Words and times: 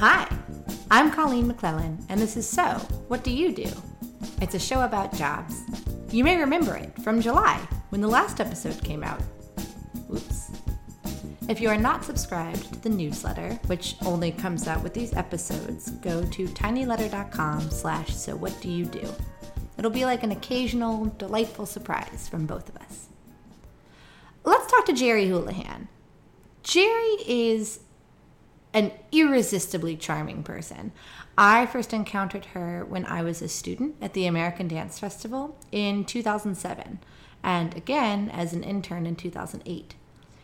Hi, 0.00 0.26
I'm 0.90 1.10
Colleen 1.10 1.46
McClellan, 1.46 2.02
and 2.08 2.18
this 2.18 2.34
is 2.34 2.48
So 2.48 2.62
What 3.08 3.22
Do 3.22 3.30
You 3.30 3.52
Do? 3.52 3.70
It's 4.40 4.54
a 4.54 4.58
show 4.58 4.80
about 4.80 5.12
jobs. 5.12 5.60
You 6.10 6.24
may 6.24 6.38
remember 6.38 6.74
it 6.74 6.98
from 7.02 7.20
July 7.20 7.58
when 7.90 8.00
the 8.00 8.08
last 8.08 8.40
episode 8.40 8.82
came 8.82 9.04
out. 9.04 9.20
Oops. 10.10 10.52
If 11.50 11.60
you 11.60 11.68
are 11.68 11.76
not 11.76 12.02
subscribed 12.02 12.72
to 12.72 12.80
the 12.80 12.88
newsletter, 12.88 13.60
which 13.66 13.96
only 14.06 14.32
comes 14.32 14.66
out 14.66 14.82
with 14.82 14.94
these 14.94 15.12
episodes, 15.12 15.90
go 15.90 16.24
to 16.28 16.46
tinyletter.com 16.46 17.68
slash 17.68 18.16
so 18.16 18.34
what 18.34 18.58
do 18.62 18.70
you 18.70 18.86
do. 18.86 19.06
It'll 19.76 19.90
be 19.90 20.06
like 20.06 20.22
an 20.22 20.32
occasional, 20.32 21.14
delightful 21.18 21.66
surprise 21.66 22.26
from 22.26 22.46
both 22.46 22.70
of 22.70 22.76
us. 22.78 23.08
Let's 24.44 24.72
talk 24.72 24.86
to 24.86 24.94
Gerri 24.94 25.28
Houlihan. 25.28 25.88
Gerri 26.64 27.16
is 27.26 27.80
an 28.72 28.92
irresistibly 29.12 29.96
charming 29.96 30.42
person. 30.42 30.92
I 31.36 31.66
first 31.66 31.92
encountered 31.92 32.46
her 32.46 32.84
when 32.84 33.04
I 33.06 33.22
was 33.22 33.42
a 33.42 33.48
student 33.48 33.96
at 34.00 34.14
the 34.14 34.26
American 34.26 34.68
Dance 34.68 34.98
Festival 34.98 35.56
in 35.72 36.04
2007, 36.04 37.00
and 37.42 37.76
again 37.76 38.28
as 38.28 38.52
an 38.52 38.62
intern 38.62 39.06
in 39.06 39.16
2008. 39.16 39.94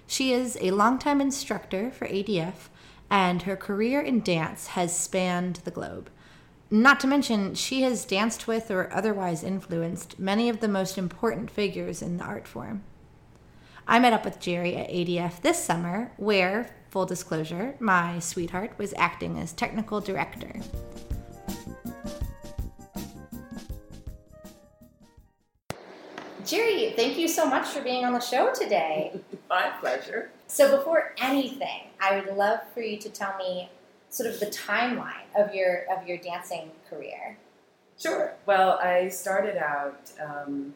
She 0.07 0.33
is 0.33 0.57
a 0.61 0.71
longtime 0.71 1.21
instructor 1.21 1.91
for 1.91 2.07
ADF, 2.07 2.69
and 3.11 3.43
her 3.43 3.57
career 3.57 4.01
in 4.01 4.21
dance 4.21 4.69
has 4.69 4.97
spanned 4.97 5.57
the 5.65 5.71
globe. 5.71 6.11
Not 6.71 6.99
to 7.01 7.07
mention, 7.07 7.55
she 7.55 7.83
has 7.83 8.05
danced 8.05 8.49
with 8.49 8.71
or 8.71 8.93
otherwise 8.93 9.45
influenced 9.45 10.19
many 10.19 10.49
of 10.49 10.61
the 10.61 10.69
most 10.69 10.99
important 10.99 11.51
figures 11.51 12.03
in 12.03 12.17
the 12.17 12.25
art 12.25 12.49
form. 12.49 12.83
I 13.87 14.01
met 14.01 14.13
up 14.13 14.25
with 14.25 14.41
Gerri 14.41 14.77
at 14.77 14.91
ADF 14.91 15.43
this 15.43 15.63
summer, 15.63 16.11
where, 16.17 16.75
full 16.91 17.07
disclosure, 17.07 17.75
my 17.81 18.19
sweetheart 18.19 18.73
was 18.79 18.95
acting 18.97 19.39
as 19.39 19.53
technical 19.53 20.01
director. 20.01 20.61
Gerri, 26.47 26.95
thank 26.95 27.19
you 27.19 27.27
so 27.27 27.45
much 27.45 27.67
for 27.67 27.83
being 27.83 28.05
on 28.05 28.13
the 28.13 28.21
show 28.21 28.53
today. 28.55 29.19
My 29.51 29.73
pleasure. 29.81 30.31
So, 30.47 30.77
before 30.77 31.13
anything, 31.19 31.89
I 32.01 32.21
would 32.21 32.37
love 32.37 32.61
for 32.73 32.83
you 32.83 32.99
to 32.99 33.09
tell 33.09 33.37
me 33.37 33.69
sort 34.11 34.31
of 34.31 34.39
the 34.39 34.47
timeline 34.47 35.27
of 35.35 35.53
your 35.53 35.85
of 35.91 36.07
your 36.07 36.19
dancing 36.19 36.71
career. 36.89 37.37
Sure. 37.99 38.35
Well, 38.47 38.79
I 38.81 39.09
started 39.09 39.57
out 39.57 40.13
um, 40.23 40.75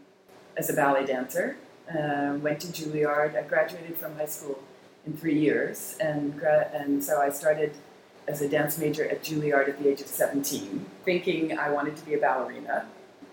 as 0.56 0.70
a 0.70 0.72
ballet 0.72 1.06
dancer. 1.06 1.56
Uh, 1.88 2.34
went 2.40 2.60
to 2.60 2.68
Juilliard. 2.68 3.36
I 3.36 3.42
graduated 3.42 3.96
from 3.96 4.16
high 4.16 4.26
school 4.26 4.60
in 5.06 5.16
three 5.16 5.38
years, 5.38 5.96
and 6.00 6.40
and 6.74 7.02
so 7.02 7.20
I 7.20 7.30
started 7.30 7.72
as 8.28 8.42
a 8.42 8.48
dance 8.48 8.78
major 8.78 9.08
at 9.08 9.22
Juilliard 9.22 9.68
at 9.68 9.82
the 9.82 9.88
age 9.88 10.00
of 10.00 10.06
17, 10.06 10.86
thinking 11.04 11.58
I 11.58 11.70
wanted 11.70 11.96
to 11.96 12.04
be 12.04 12.14
a 12.14 12.18
ballerina, 12.18 12.86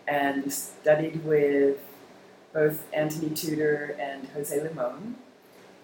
and 0.08 0.52
studied 0.52 1.24
with 1.24 1.78
both 2.54 2.84
Anthony 2.94 3.30
Tudor 3.36 3.96
and 4.00 4.28
Jose 4.30 4.60
Limon, 4.60 5.16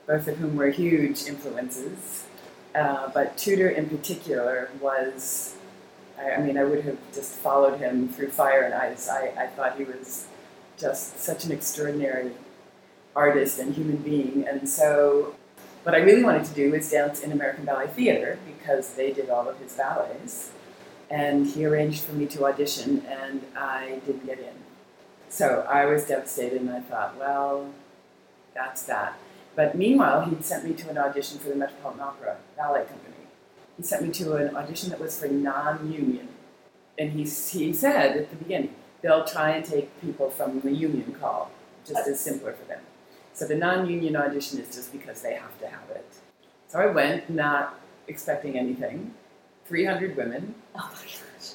both 0.07 0.27
of 0.27 0.37
whom 0.37 0.55
were 0.55 0.69
huge 0.69 1.25
influences. 1.25 2.25
Uh, 2.73 3.09
but 3.13 3.37
Tudor 3.37 3.69
in 3.69 3.87
particular 3.87 4.69
was, 4.81 5.55
I, 6.19 6.41
mean, 6.41 6.57
I 6.57 6.63
would 6.63 6.83
have 6.85 6.97
just 7.13 7.35
followed 7.35 7.79
him 7.79 8.07
through 8.09 8.29
fire 8.29 8.63
and 8.63 8.73
ice. 8.73 9.07
I, 9.09 9.33
I 9.37 9.47
thought 9.47 9.77
he 9.77 9.83
was 9.83 10.27
just 10.77 11.19
such 11.19 11.45
an 11.45 11.51
extraordinary 11.51 12.31
artist 13.15 13.59
and 13.59 13.75
human 13.75 13.97
being. 13.97 14.47
And 14.47 14.67
so, 14.67 15.35
what 15.83 15.93
I 15.95 15.99
really 15.99 16.23
wanted 16.23 16.45
to 16.45 16.53
do 16.53 16.71
was 16.71 16.89
dance 16.89 17.21
in 17.21 17.31
American 17.31 17.65
Ballet 17.65 17.87
Theater 17.87 18.39
because 18.45 18.93
they 18.93 19.11
did 19.11 19.29
all 19.29 19.47
of 19.47 19.59
his 19.59 19.73
ballets. 19.73 20.51
And 21.09 21.45
he 21.45 21.65
arranged 21.65 22.03
for 22.03 22.13
me 22.13 22.25
to 22.27 22.45
audition, 22.45 23.05
and 23.07 23.43
I 23.55 24.01
didn't 24.05 24.25
get 24.25 24.39
in. 24.39 24.55
So 25.29 25.65
I 25.69 25.85
was 25.85 26.05
devastated, 26.05 26.61
and 26.61 26.71
I 26.71 26.79
thought, 26.79 27.17
well, 27.19 27.71
that's 28.55 28.83
that. 28.83 29.19
But 29.55 29.75
meanwhile, 29.75 30.25
he'd 30.25 30.43
sent 30.43 30.65
me 30.65 30.73
to 30.73 30.89
an 30.89 30.97
audition 30.97 31.37
for 31.37 31.49
the 31.49 31.55
Metropolitan 31.55 32.01
Opera 32.01 32.37
Ballet 32.57 32.85
Company. 32.85 33.13
He 33.77 33.83
sent 33.83 34.03
me 34.03 34.11
to 34.13 34.35
an 34.35 34.55
audition 34.55 34.89
that 34.89 34.99
was 34.99 35.19
for 35.19 35.27
non-union, 35.27 36.29
and 36.97 37.11
he 37.11 37.23
he 37.23 37.73
said 37.73 38.17
at 38.17 38.29
the 38.29 38.35
beginning 38.35 38.73
they'll 39.01 39.25
try 39.25 39.51
and 39.51 39.65
take 39.65 39.99
people 40.01 40.29
from 40.29 40.61
the 40.61 40.71
union 40.71 41.15
call, 41.19 41.51
just 41.85 42.07
as 42.07 42.19
simpler 42.19 42.53
for 42.53 42.65
them. 42.65 42.79
So 43.33 43.47
the 43.47 43.55
non-union 43.55 44.15
audition 44.15 44.59
is 44.59 44.75
just 44.75 44.91
because 44.91 45.21
they 45.21 45.33
have 45.33 45.59
to 45.59 45.67
have 45.67 45.89
it. 45.89 46.05
So 46.67 46.79
I 46.79 46.87
went, 46.87 47.29
not 47.29 47.79
expecting 48.07 48.57
anything. 48.57 49.13
300 49.65 50.15
women. 50.15 50.55
Oh 50.75 50.91
my 50.93 51.01
gosh. 51.01 51.53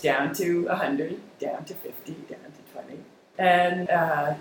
Down 0.00 0.34
to 0.34 0.66
100, 0.66 1.20
down 1.38 1.64
to 1.64 1.74
50, 1.74 2.12
down 2.12 2.38
to 2.40 2.72
20. 2.72 2.98
And 3.38 3.90
uh, 3.90 4.34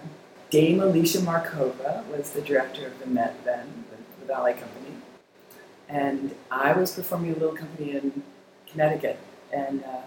Dame 0.50 0.82
Alicia 0.82 1.20
Markova 1.20 2.06
was 2.08 2.32
the 2.32 2.42
director 2.42 2.88
of 2.88 3.00
the 3.00 3.08
Met 3.08 3.44
then, 3.44 3.86
the, 3.90 3.98
the 4.22 4.28
ballet 4.28 4.54
company. 4.54 4.96
And 5.90 6.36
I 6.50 6.74
was 6.74 6.94
performing 6.94 7.32
a 7.32 7.34
little 7.34 7.56
company 7.56 7.92
in 7.92 8.24
Connecticut. 8.68 9.20
And 9.52 9.84
uh, 9.84 10.02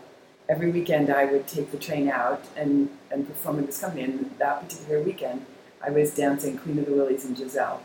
every 0.48 0.70
weekend 0.70 1.10
I 1.10 1.26
would 1.26 1.46
take 1.46 1.70
the 1.72 1.78
train 1.78 2.08
out 2.08 2.44
and, 2.56 2.88
and 3.10 3.26
perform 3.26 3.58
in 3.58 3.66
this 3.66 3.80
company. 3.80 4.04
And 4.04 4.30
that 4.38 4.62
particular 4.62 5.02
weekend, 5.02 5.44
I 5.86 5.90
was 5.90 6.14
dancing 6.14 6.58
Queen 6.58 6.78
of 6.78 6.86
the 6.86 6.92
Wilis 6.92 7.24
and 7.24 7.36
Giselle. 7.36 7.82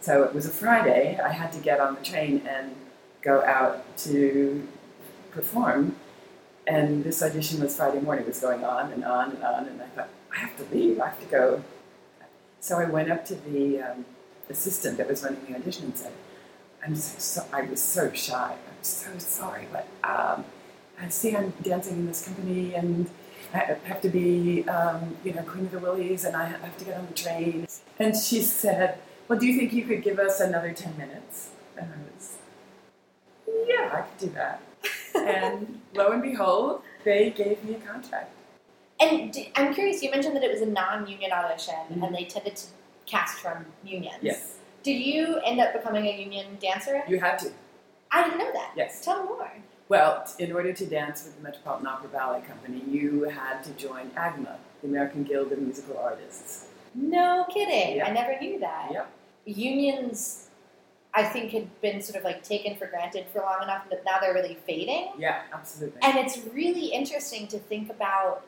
So 0.00 0.22
it 0.22 0.34
was 0.34 0.46
a 0.46 0.50
Friday. 0.50 1.18
I 1.18 1.32
had 1.32 1.52
to 1.52 1.60
get 1.60 1.80
on 1.80 1.94
the 1.94 2.02
train 2.02 2.46
and 2.48 2.74
go 3.22 3.42
out 3.42 3.96
to 3.98 4.66
perform. 5.30 5.96
And 6.66 7.04
this 7.04 7.22
audition 7.22 7.60
was 7.60 7.76
Friday 7.76 8.00
morning. 8.00 8.24
It 8.24 8.28
was 8.28 8.40
going 8.40 8.64
on 8.64 8.92
and 8.92 9.04
on 9.04 9.30
and 9.30 9.42
on. 9.42 9.66
And 9.66 9.80
I 9.82 9.86
thought, 9.86 10.08
I 10.32 10.38
have 10.38 10.56
to 10.58 10.74
leave. 10.74 11.00
I 11.00 11.06
have 11.08 11.20
to 11.20 11.26
go. 11.26 11.64
So 12.60 12.78
I 12.78 12.84
went 12.84 13.10
up 13.10 13.24
to 13.26 13.34
the 13.34 13.80
um, 13.80 14.04
assistant 14.50 14.98
that 14.98 15.08
was 15.08 15.22
running 15.22 15.44
the 15.48 15.56
audition 15.56 15.86
and 15.86 15.96
said, 15.96 16.12
I'm 16.84 16.94
so, 16.94 17.18
so 17.18 17.46
I 17.52 17.62
was 17.62 17.82
so 17.82 18.12
shy. 18.12 18.52
I'm 18.52 18.82
so 18.84 19.10
sorry, 19.18 19.66
but 19.72 19.86
um, 20.04 20.44
I 21.00 21.08
see 21.08 21.34
I'm 21.34 21.52
dancing 21.62 21.94
in 21.94 22.06
this 22.06 22.24
company 22.24 22.74
and 22.74 23.08
I 23.54 23.58
have 23.84 24.00
to 24.02 24.08
be, 24.08 24.66
um, 24.68 25.16
you 25.24 25.32
know, 25.32 25.42
Queen 25.42 25.64
of 25.66 25.72
the 25.72 25.78
Wilis, 25.78 26.24
and 26.24 26.36
I 26.36 26.44
have 26.46 26.76
to 26.78 26.84
get 26.84 26.96
on 26.98 27.06
the 27.06 27.14
train. 27.14 27.66
And 27.98 28.14
she 28.16 28.42
said, 28.42 28.98
"Well, 29.26 29.38
do 29.38 29.46
you 29.46 29.58
think 29.58 29.72
you 29.72 29.84
could 29.84 30.02
give 30.02 30.18
us 30.18 30.40
another 30.40 30.72
ten 30.72 30.96
minutes?" 30.98 31.50
And 31.76 31.86
I 31.92 31.96
was, 32.14 32.36
"Yeah, 33.66 33.90
I 33.92 34.00
could 34.02 34.18
do 34.18 34.28
that." 34.34 34.60
and 35.14 35.80
lo 35.94 36.12
and 36.12 36.22
behold, 36.22 36.82
they 37.04 37.30
gave 37.30 37.62
me 37.64 37.74
a 37.74 37.78
contract. 37.80 38.30
And 39.00 39.32
d- 39.32 39.50
I'm 39.54 39.72
curious. 39.74 40.02
You 40.02 40.10
mentioned 40.10 40.36
that 40.36 40.42
it 40.44 40.50
was 40.50 40.60
a 40.60 40.66
non-union 40.66 41.32
audition, 41.32 41.74
Mhm. 41.90 42.06
and 42.06 42.14
they 42.14 42.24
tended 42.24 42.56
to 42.56 42.66
cast 43.06 43.38
from 43.38 43.64
unions. 43.84 44.18
Yes, 44.22 44.56
Did 44.82 45.00
you 45.00 45.38
end 45.44 45.60
up 45.60 45.72
becoming 45.72 46.06
a 46.06 46.20
union 46.20 46.58
dancer? 46.60 47.02
you 47.08 47.18
had 47.20 47.38
to. 47.40 47.50
I 48.10 48.24
didn't 48.24 48.38
know 48.38 48.52
that. 48.52 48.72
Yes. 48.76 49.02
Tell 49.04 49.22
me 49.22 49.28
more. 49.30 49.50
Well, 49.88 50.26
in 50.38 50.52
order 50.52 50.72
to 50.72 50.86
dance 50.86 51.24
with 51.24 51.36
the 51.36 51.42
Metropolitan 51.42 51.86
Opera 51.86 52.08
Ballet 52.10 52.42
Company, 52.42 52.82
you 52.88 53.22
had 53.24 53.62
to 53.64 53.70
join 53.72 54.10
AGMA, 54.10 54.56
the 54.82 54.88
American 54.88 55.24
Guild 55.24 55.50
of 55.52 55.58
Musical 55.58 55.96
Artists. 55.98 56.66
No 56.94 57.44
kidding. 57.52 57.96
Yeah. 57.96 58.06
I 58.06 58.10
never 58.12 58.38
knew 58.38 58.58
that. 58.60 58.90
Yep. 58.92 59.10
Unions, 59.46 60.48
I 61.14 61.22
think, 61.24 61.52
had 61.52 61.80
been 61.80 62.02
sort 62.02 62.18
of 62.18 62.24
like 62.24 62.42
taken 62.42 62.76
for 62.76 62.86
granted 62.86 63.26
for 63.32 63.40
long 63.40 63.62
enough 63.62 63.84
but 63.88 64.04
now 64.04 64.18
they're 64.20 64.34
really 64.34 64.58
fading. 64.66 65.12
Yeah, 65.18 65.40
absolutely. 65.54 66.00
And 66.02 66.18
it's 66.18 66.38
really 66.52 66.86
interesting 66.88 67.46
to 67.48 67.58
think 67.58 67.88
about 67.90 68.42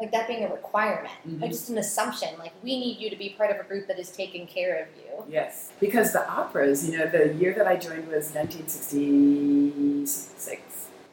like 0.00 0.10
that 0.12 0.26
being 0.26 0.42
a 0.44 0.48
requirement, 0.50 1.12
Mhm. 1.28 1.42
like 1.42 1.50
just 1.50 1.68
an 1.68 1.76
assumption. 1.78 2.30
Like 2.38 2.52
we 2.64 2.80
need 2.80 2.98
you 2.98 3.10
to 3.10 3.16
be 3.16 3.28
part 3.36 3.50
of 3.50 3.60
a 3.60 3.64
group 3.64 3.86
that 3.88 3.98
is 3.98 4.08
taking 4.10 4.46
care 4.46 4.76
of 4.82 4.88
you. 4.96 5.24
Yes, 5.28 5.70
because 5.78 6.12
the 6.14 6.26
operas, 6.28 6.88
you 6.88 6.96
know, 6.96 7.06
the 7.06 7.34
year 7.34 7.52
that 7.52 7.66
I 7.68 7.76
joined 7.76 8.08
was 8.08 8.32
1966. 8.34 10.62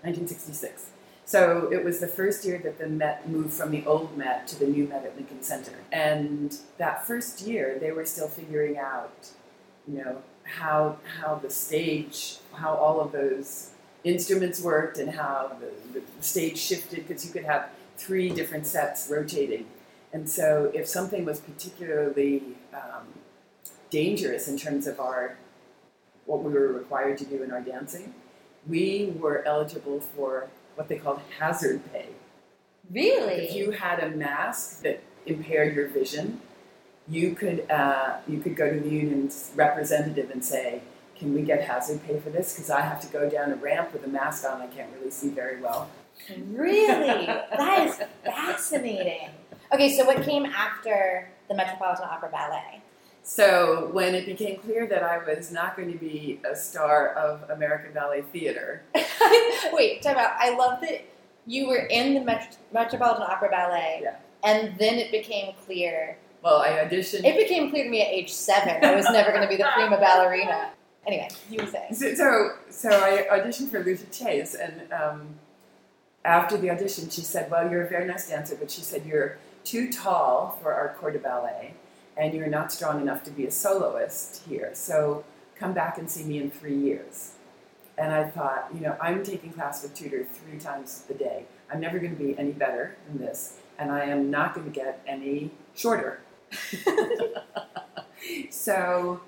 1966. 0.01 0.91
So 1.27 1.69
it 1.73 1.83
was 1.83 1.99
the 1.99 2.07
first 2.07 2.45
year 2.45 2.57
that 2.59 2.79
the 2.79 2.87
Met 2.87 3.27
moved 3.27 3.51
from 3.51 3.71
the 3.71 3.85
old 3.85 4.17
Met 4.17 4.47
to 4.47 4.57
the 4.57 4.65
new 4.65 4.87
Met 4.87 5.03
at 5.03 5.17
Lincoln 5.17 5.43
Center. 5.43 5.73
And 5.91 6.57
that 6.77 7.05
first 7.05 7.41
year, 7.41 7.77
they 7.79 7.91
were 7.91 8.05
still 8.05 8.29
figuring 8.29 8.77
out, 8.77 9.29
you 9.85 9.97
know, 9.97 10.21
how 10.43 10.97
how 11.19 11.35
the 11.35 11.49
stage, 11.49 12.37
how 12.53 12.73
all 12.75 13.01
of 13.01 13.11
those 13.11 13.71
instruments 14.05 14.61
worked, 14.61 14.97
and 14.97 15.09
how 15.11 15.51
the, 15.59 15.99
the 15.99 16.23
stage 16.23 16.57
shifted 16.57 17.05
because 17.05 17.25
you 17.25 17.33
could 17.33 17.43
have 17.43 17.69
three 17.97 18.29
different 18.29 18.65
sets 18.65 19.09
rotating. 19.11 19.65
And 20.13 20.29
so, 20.29 20.71
if 20.73 20.87
something 20.87 21.25
was 21.25 21.41
particularly 21.41 22.41
um, 22.73 23.07
dangerous 23.89 24.47
in 24.47 24.57
terms 24.57 24.87
of 24.87 24.99
our 25.01 25.37
what 26.25 26.41
we 26.41 26.53
were 26.53 26.71
required 26.71 27.17
to 27.17 27.25
do 27.25 27.43
in 27.43 27.51
our 27.51 27.61
dancing, 27.61 28.13
we 28.67 29.13
were 29.17 29.43
eligible 29.45 29.99
for 29.99 30.49
what 30.75 30.87
they 30.87 30.97
called 30.97 31.19
hazard 31.39 31.81
pay. 31.91 32.07
Really? 32.91 33.33
If 33.33 33.55
you 33.55 33.71
had 33.71 33.99
a 33.99 34.09
mask 34.09 34.83
that 34.83 35.03
impaired 35.25 35.75
your 35.75 35.87
vision, 35.87 36.41
you 37.07 37.35
could 37.35 37.69
uh, 37.69 38.17
you 38.27 38.39
could 38.39 38.55
go 38.55 38.71
to 38.71 38.79
the 38.79 38.89
union's 38.89 39.51
representative 39.55 40.29
and 40.29 40.43
say, 40.43 40.81
can 41.17 41.33
we 41.33 41.41
get 41.41 41.61
hazard 41.63 42.05
pay 42.05 42.19
for 42.19 42.29
this? 42.29 42.53
Because 42.53 42.69
I 42.69 42.81
have 42.81 43.01
to 43.01 43.07
go 43.07 43.29
down 43.29 43.51
a 43.51 43.55
ramp 43.55 43.93
with 43.93 44.05
a 44.05 44.07
mask 44.07 44.45
on. 44.45 44.61
I 44.61 44.67
can't 44.67 44.89
really 44.97 45.11
see 45.11 45.29
very 45.29 45.61
well. 45.61 45.89
Really? 46.51 47.25
that 47.25 47.87
is 47.87 47.99
fascinating. 48.23 49.29
Okay, 49.73 49.95
so 49.95 50.05
what 50.05 50.23
came 50.23 50.45
after 50.45 51.29
the 51.49 51.55
Metropolitan 51.55 52.05
Opera 52.05 52.29
Ballet? 52.29 52.81
So 53.37 53.89
when 53.91 54.15
it 54.15 54.25
became 54.25 54.57
clear 54.59 54.87
that 54.87 55.03
I 55.03 55.17
was 55.17 55.51
not 55.51 55.75
going 55.75 55.91
to 55.91 55.97
be 55.97 56.39
a 56.49 56.55
star 56.55 57.09
of 57.09 57.49
American 57.49 57.91
Ballet 57.91 58.21
Theater, 58.21 58.83
Wait, 59.73 60.01
time 60.01 60.15
out. 60.15 60.31
I 60.39 60.55
love 60.55 60.79
that 60.79 61.01
you 61.45 61.67
were 61.67 61.75
in 61.89 62.13
the 62.13 62.21
Met- 62.21 62.55
Metropolitan 62.71 63.23
Opera 63.23 63.49
Ballet, 63.49 63.99
Yeah. 64.01 64.15
and 64.45 64.77
then 64.79 64.95
it 64.95 65.11
became 65.11 65.53
clear. 65.65 66.17
well, 66.41 66.61
I 66.61 66.69
auditioned. 66.69 67.25
It 67.25 67.35
became 67.35 67.69
clear 67.69 67.83
to 67.83 67.89
me 67.89 68.01
at 68.01 68.07
age 68.07 68.31
seven 68.31 68.81
I 68.81 68.95
was 68.95 69.09
never 69.09 69.31
going 69.31 69.41
to 69.43 69.49
be 69.49 69.57
the 69.57 69.67
prima 69.73 69.97
ballerina. 69.99 70.69
Anyway, 71.05 71.27
you 71.51 71.59
were 71.59 71.67
saying. 71.69 71.93
So, 71.95 72.15
so, 72.15 72.49
so 72.69 72.89
I 72.91 73.27
auditioned 73.37 73.69
for 73.71 73.83
Lucia 73.83 74.05
Chase, 74.05 74.55
and 74.55 74.89
um, 74.93 75.27
after 76.23 76.55
the 76.55 76.69
audition, 76.71 77.09
she 77.09 77.21
said, 77.21 77.51
"Well, 77.51 77.69
you're 77.69 77.83
a 77.83 77.89
very 77.89 78.05
nice 78.07 78.29
dancer, 78.29 78.55
but 78.55 78.71
she 78.71 78.79
said 78.81 79.05
you're 79.05 79.37
too 79.65 79.91
tall 79.91 80.57
for 80.61 80.73
our 80.73 80.95
corps 80.97 81.11
de 81.11 81.19
ballet, 81.19 81.73
and 82.17 82.33
you're 82.33 82.47
not 82.47 82.71
strong 82.71 83.01
enough 83.01 83.23
to 83.23 83.31
be 83.31 83.45
a 83.45 83.51
soloist 83.51 84.43
here. 84.47 84.71
So 84.73 85.23
come 85.55 85.73
back 85.73 85.97
and 85.97 86.09
see 86.09 86.23
me 86.23 86.37
in 86.39 86.51
three 86.51 86.77
years." 86.77 87.33
And 87.97 88.13
I 88.13 88.25
thought, 88.25 88.69
you 88.73 88.79
know, 88.79 88.95
I'm 89.01 89.23
taking 89.23 89.51
class 89.51 89.81
with 89.81 89.95
Tudor 89.95 90.23
three 90.23 90.59
times 90.59 91.03
a 91.09 91.15
day. 91.15 91.45
I'm 91.71 91.79
never 91.79 91.97
going 91.97 92.15
to 92.15 92.23
be 92.23 92.37
any 92.37 92.51
better 92.51 92.95
than 93.07 93.17
this, 93.17 93.57
and 93.77 93.91
I 93.91 94.05
am 94.05 94.29
not 94.29 94.53
going 94.53 94.67
to 94.67 94.73
get 94.73 95.01
any 95.07 95.51
shorter. 95.73 96.21
so 98.49 99.21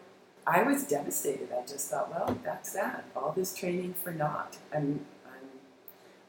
I 0.50 0.64
was 0.64 0.84
devastated. 0.84 1.50
I 1.52 1.66
just 1.66 1.90
thought, 1.90 2.10
well, 2.10 2.38
that's 2.44 2.74
that. 2.74 3.06
All 3.16 3.32
this 3.32 3.54
training 3.54 3.94
for 3.94 4.12
naught. 4.12 4.58
I'm, 4.74 5.06
I'm, 5.26 5.48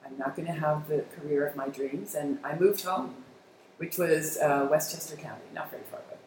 I'm 0.05 0.19
not 0.19 0.37
going 0.37 0.47
to 0.47 0.53
have 0.53 0.89
the 0.89 1.05
career 1.17 1.47
of 1.47 1.57
my 1.57 1.69
dreams. 1.69 2.15
And 2.15 2.39
I 2.45 2.55
moved 2.55 2.85
home, 2.85 3.15
which 3.79 3.97
was 3.97 4.37
uh, 4.37 4.69
Westchester 4.71 5.17
County, 5.17 5.45
not 5.55 5.71
very 5.71 5.85
far 5.91 6.01
away. 6.01 6.20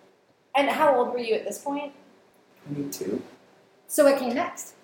And 0.56 0.70
how 0.70 0.96
old 0.96 1.14
were 1.14 1.20
you 1.20 1.36
at 1.36 1.46
this 1.46 1.58
point? 1.58 1.94
22. 2.68 3.22
So 3.88 4.06
what 4.06 4.20
came 4.20 4.36
next? 4.36 4.76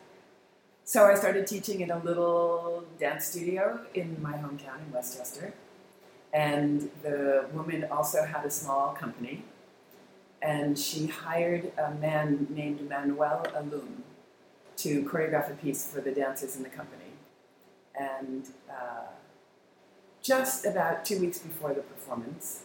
So 0.84 1.06
I 1.06 1.14
started 1.16 1.46
teaching 1.46 1.82
in 1.82 1.92
a 1.92 2.00
little 2.00 2.84
dance 3.00 3.26
studio 3.26 3.82
in 3.94 4.20
my 4.22 4.34
hometown 4.34 4.80
in 4.86 4.92
Westchester. 4.92 5.54
And 6.34 6.90
the 7.04 7.46
woman 7.54 7.86
also 7.92 8.24
had 8.24 8.46
a 8.46 8.50
small 8.50 8.94
company. 8.94 9.44
And 10.42 10.80
she 10.80 11.08
hired 11.08 11.72
a 11.78 11.92
man 11.92 12.48
named 12.50 12.90
Manuel 12.90 13.46
Alum 13.56 14.04
to 14.78 15.04
choreograph 15.04 15.52
a 15.52 15.56
piece 15.56 15.86
for 15.86 16.02
the 16.02 16.12
dancers 16.12 16.56
in 16.56 16.64
the 16.64 16.70
company. 16.70 17.12
And 17.94 18.48
uh, 18.70 19.12
just 20.22 20.66
about 20.66 21.06
two 21.06 21.20
weeks 21.20 21.40
before 21.40 21.74
the 21.74 21.82
performance, 21.82 22.64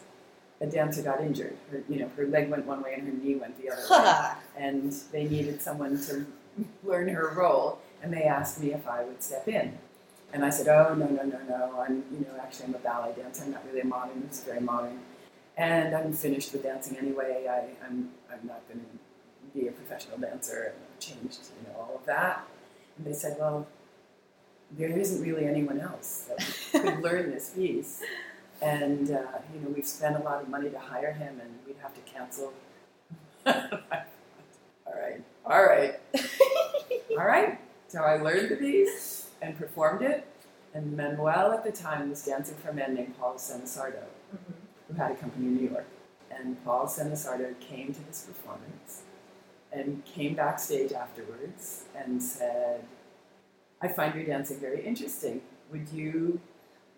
a 0.65 0.71
dancer 0.71 1.01
got 1.01 1.21
injured. 1.21 1.55
Her, 1.71 1.83
you 1.87 1.99
know, 1.99 2.09
her 2.17 2.27
leg 2.27 2.49
went 2.49 2.65
one 2.65 2.81
way 2.81 2.93
and 2.95 3.07
her 3.07 3.13
knee 3.13 3.35
went 3.35 3.61
the 3.61 3.71
other 3.71 3.83
way 4.03 4.31
and 4.57 4.91
they 5.11 5.25
needed 5.25 5.61
someone 5.61 5.99
to 6.05 6.25
learn 6.83 7.09
her 7.09 7.33
role, 7.35 7.79
and 8.01 8.13
they 8.13 8.23
asked 8.23 8.61
me 8.61 8.73
if 8.73 8.87
I 8.87 9.03
would 9.03 9.21
step 9.21 9.47
in. 9.47 9.77
And 10.33 10.43
I 10.43 10.49
said, 10.49 10.67
"Oh 10.67 10.93
no, 10.95 11.07
no, 11.07 11.23
no, 11.23 11.39
no! 11.47 11.79
I'm, 11.79 12.03
you 12.11 12.19
know, 12.19 12.39
actually 12.41 12.65
I'm 12.65 12.75
a 12.75 12.79
ballet 12.79 13.13
dancer. 13.15 13.43
I'm 13.43 13.51
not 13.51 13.63
really 13.67 13.81
a 13.81 13.85
modern. 13.85 14.23
It's 14.25 14.41
very 14.41 14.59
modern, 14.59 14.99
and 15.57 15.95
I'm 15.95 16.13
finished 16.13 16.51
with 16.51 16.63
dancing 16.63 16.97
anyway. 16.97 17.45
I, 17.49 17.85
I'm, 17.85 18.09
I'm 18.31 18.45
not 18.45 18.67
going 18.67 18.81
to 18.81 19.59
be 19.59 19.67
a 19.67 19.71
professional 19.71 20.17
dancer." 20.17 20.73
And 20.73 20.75
I've 20.91 20.99
changed, 20.99 21.39
you 21.61 21.67
know, 21.67 21.79
all 21.79 21.95
of 21.95 22.05
that. 22.05 22.45
And 22.97 23.05
they 23.05 23.13
said, 23.13 23.37
"Well, 23.39 23.67
there 24.71 24.89
isn't 24.89 25.21
really 25.21 25.45
anyone 25.45 25.79
else 25.79 26.27
that 26.27 26.45
could 26.81 27.01
learn 27.01 27.31
this 27.31 27.51
piece." 27.51 28.01
And 28.65 29.11
uh, 29.11 29.21
you 29.53 29.59
know, 29.61 29.69
we've 29.69 29.85
spent 29.85 30.15
a 30.15 30.23
lot 30.23 30.41
of 30.41 30.49
money 30.49 30.71
to 30.71 30.79
hire 30.79 31.13
him, 31.13 31.39
and 31.39 31.51
we'd 31.67 31.75
have 31.83 31.93
to 31.93 32.01
cancel. 32.01 32.51
all 33.45 33.53
right, 34.87 35.21
all 35.45 35.63
right, 35.63 35.99
all 37.11 37.25
right. 37.25 37.59
So 37.87 37.99
I 37.99 38.17
learned 38.17 38.49
the 38.49 38.55
piece 38.55 39.29
and 39.39 39.55
performed 39.55 40.01
it. 40.01 40.25
And 40.73 40.97
Manuel 40.97 41.51
at 41.51 41.63
the 41.63 41.71
time 41.71 42.09
was 42.09 42.25
dancing 42.25 42.55
for 42.57 42.69
a 42.69 42.73
man 42.73 42.95
named 42.95 43.17
Paul 43.19 43.35
Sanasardo, 43.35 44.03
who 44.87 44.93
had 44.95 45.11
a 45.11 45.15
company 45.15 45.45
in 45.45 45.57
New 45.57 45.69
York. 45.69 45.85
And 46.31 46.61
Paul 46.65 46.87
Sanasardo 46.87 47.57
came 47.59 47.93
to 47.93 48.01
this 48.07 48.25
performance 48.27 49.03
and 49.71 50.03
came 50.05 50.33
backstage 50.33 50.91
afterwards 50.91 51.83
and 51.95 52.21
said, 52.21 52.83
I 53.79 53.89
find 53.89 54.15
your 54.15 54.25
dancing 54.25 54.59
very 54.59 54.83
interesting. 54.83 55.41
Would 55.71 55.89
you 55.89 56.41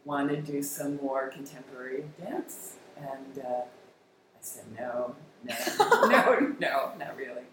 want 0.07 0.30
to 0.30 0.38
do 0.38 0.63
some 0.63 0.95
more 0.98 1.27
contemporary 1.27 2.06
dance? 2.19 2.75
And 2.95 3.44
uh, 3.45 3.50
I 3.50 4.42
said, 4.42 4.63
no, 4.80 5.15
no, 5.44 5.56
no, 6.07 6.56
no, 6.59 6.92
not 6.98 7.18
really. 7.18 7.44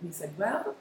And 0.00 0.04
he 0.04 0.12
said, 0.12 0.30
well, 0.38 0.76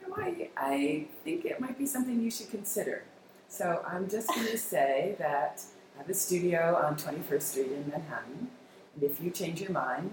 you 0.00 0.08
know, 0.08 0.14
I, 0.16 0.48
I 0.56 1.06
think 1.22 1.44
it 1.44 1.60
might 1.60 1.78
be 1.78 1.86
something 1.86 2.20
you 2.20 2.30
should 2.30 2.50
consider. 2.50 3.04
So 3.48 3.84
I'm 3.86 4.08
just 4.08 4.28
going 4.28 4.46
to 4.50 4.58
say 4.58 5.14
that 5.18 5.62
I 5.94 5.98
have 5.98 6.08
a 6.08 6.14
studio 6.14 6.80
on 6.82 6.96
21st 6.96 7.42
Street 7.42 7.72
in 7.72 7.88
Manhattan. 7.90 8.48
And 8.94 9.02
if 9.02 9.20
you 9.20 9.30
change 9.30 9.60
your 9.60 9.72
mind, 9.72 10.12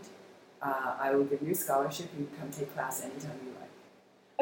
uh, 0.61 0.95
I 0.99 1.15
will 1.15 1.25
give 1.25 1.41
you 1.41 1.51
a 1.51 1.55
scholarship. 1.55 2.09
You 2.17 2.25
can 2.25 2.37
come 2.37 2.51
take 2.51 2.73
class 2.73 3.01
anytime 3.01 3.39
you 3.45 3.51
like. 3.59 3.69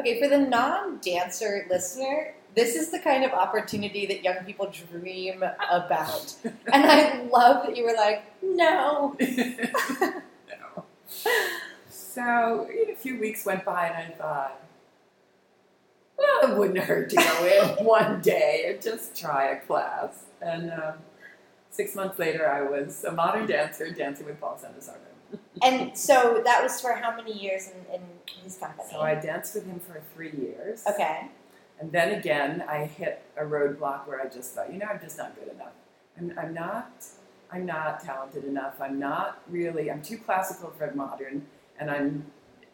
Okay, 0.00 0.20
for 0.20 0.28
the 0.28 0.38
non-dancer 0.38 1.66
listener, 1.70 2.34
this 2.54 2.74
is 2.74 2.90
the 2.90 2.98
kind 2.98 3.24
of 3.24 3.32
opportunity 3.32 4.06
that 4.06 4.22
young 4.22 4.44
people 4.44 4.72
dream 4.90 5.42
about. 5.70 6.34
and 6.44 6.84
I 6.84 7.22
love 7.22 7.66
that 7.66 7.76
you 7.76 7.84
were 7.84 7.94
like, 7.96 8.24
no. 8.42 9.16
no. 9.20 10.84
So 11.88 12.68
a 12.70 12.94
few 12.94 13.18
weeks 13.18 13.46
went 13.46 13.64
by, 13.64 13.86
and 13.88 14.12
I 14.12 14.16
thought, 14.16 14.60
well, 16.18 16.52
it 16.52 16.58
wouldn't 16.58 16.78
hurt 16.78 17.10
to 17.10 17.16
go 17.16 17.46
in 17.46 17.84
one 17.84 18.20
day 18.20 18.64
and 18.68 18.82
just 18.82 19.18
try 19.18 19.50
a 19.50 19.60
class. 19.60 20.24
And 20.40 20.70
um, 20.72 20.94
six 21.70 21.94
months 21.94 22.18
later, 22.18 22.48
I 22.48 22.62
was 22.62 23.04
a 23.04 23.12
modern 23.12 23.46
dancer 23.46 23.90
dancing 23.90 24.26
with 24.26 24.40
Paul 24.40 24.60
Sanasardo. 24.62 25.38
And 25.62 25.96
so 25.96 26.42
that 26.44 26.62
was 26.62 26.80
for 26.80 26.92
how 26.92 27.16
many 27.16 27.32
years 27.32 27.70
in, 27.70 27.94
in 27.94 28.02
his 28.44 28.56
company? 28.56 28.88
So 28.90 29.00
I 29.00 29.14
danced 29.14 29.54
with 29.54 29.64
him 29.64 29.80
for 29.80 30.02
three 30.14 30.32
years. 30.32 30.84
okay. 30.86 31.28
And 31.80 31.90
then 31.90 32.12
again, 32.12 32.64
I 32.68 32.86
hit 32.86 33.22
a 33.36 33.42
roadblock 33.42 34.06
where 34.06 34.20
I 34.20 34.28
just 34.28 34.54
thought, 34.54 34.72
you 34.72 34.78
know, 34.78 34.86
I'm 34.86 35.00
just 35.00 35.18
not 35.18 35.34
good 35.34 35.52
enough. 35.52 35.72
I'm, 36.16 36.32
I'm 36.38 36.54
not, 36.54 37.04
I'm 37.50 37.66
not 37.66 38.04
talented 38.04 38.44
enough. 38.44 38.80
I'm 38.80 38.98
not 38.98 39.42
really. 39.48 39.90
I'm 39.90 40.02
too 40.02 40.18
classical 40.18 40.70
for 40.70 40.86
a 40.86 40.94
modern, 40.94 41.46
and 41.78 41.90
I'm, 41.90 42.26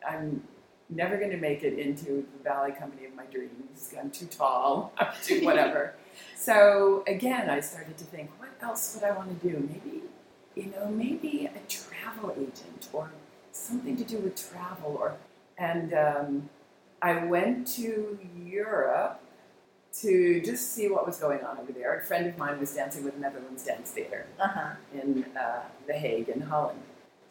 I'm 0.06 0.42
never 0.90 1.16
going 1.16 1.30
to 1.30 1.36
make 1.36 1.62
it 1.62 1.78
into 1.78 2.26
the 2.32 2.44
ballet 2.44 2.72
company 2.72 3.06
of 3.06 3.14
my 3.14 3.24
dreams. 3.26 3.94
I'm 3.98 4.10
too 4.10 4.26
tall. 4.26 4.92
I'm 4.98 5.12
too 5.22 5.44
whatever. 5.44 5.94
so 6.36 7.04
again, 7.06 7.48
I 7.48 7.60
started 7.60 7.96
to 7.98 8.04
think, 8.04 8.30
what 8.38 8.50
else 8.62 8.94
would 8.94 9.04
I 9.04 9.12
want 9.12 9.40
to 9.40 9.48
do? 9.48 9.68
Maybe, 9.68 10.02
you 10.54 10.72
know, 10.72 10.88
maybe 10.88 11.48
a 11.54 11.68
travel 11.68 12.32
agent 12.36 12.88
or 12.92 13.10
something 13.52 13.96
to 13.96 14.04
do 14.04 14.18
with 14.18 14.50
travel 14.50 14.98
or 15.00 15.16
and. 15.56 15.94
Um, 15.94 16.50
I 17.00 17.24
went 17.24 17.66
to 17.76 18.18
Europe 18.44 19.20
to 20.00 20.40
just 20.42 20.72
see 20.72 20.88
what 20.88 21.06
was 21.06 21.18
going 21.18 21.42
on 21.42 21.58
over 21.58 21.72
there. 21.72 21.98
A 21.98 22.04
friend 22.04 22.26
of 22.26 22.36
mine 22.38 22.60
was 22.60 22.74
dancing 22.74 23.04
with 23.04 23.16
Netherlands 23.18 23.64
Dance 23.64 23.90
Theater 23.90 24.26
Uh 24.38 24.48
huh. 24.48 24.70
in 24.92 25.24
uh, 25.36 25.62
The 25.86 25.94
Hague 25.94 26.28
in 26.28 26.42
Holland. 26.42 26.80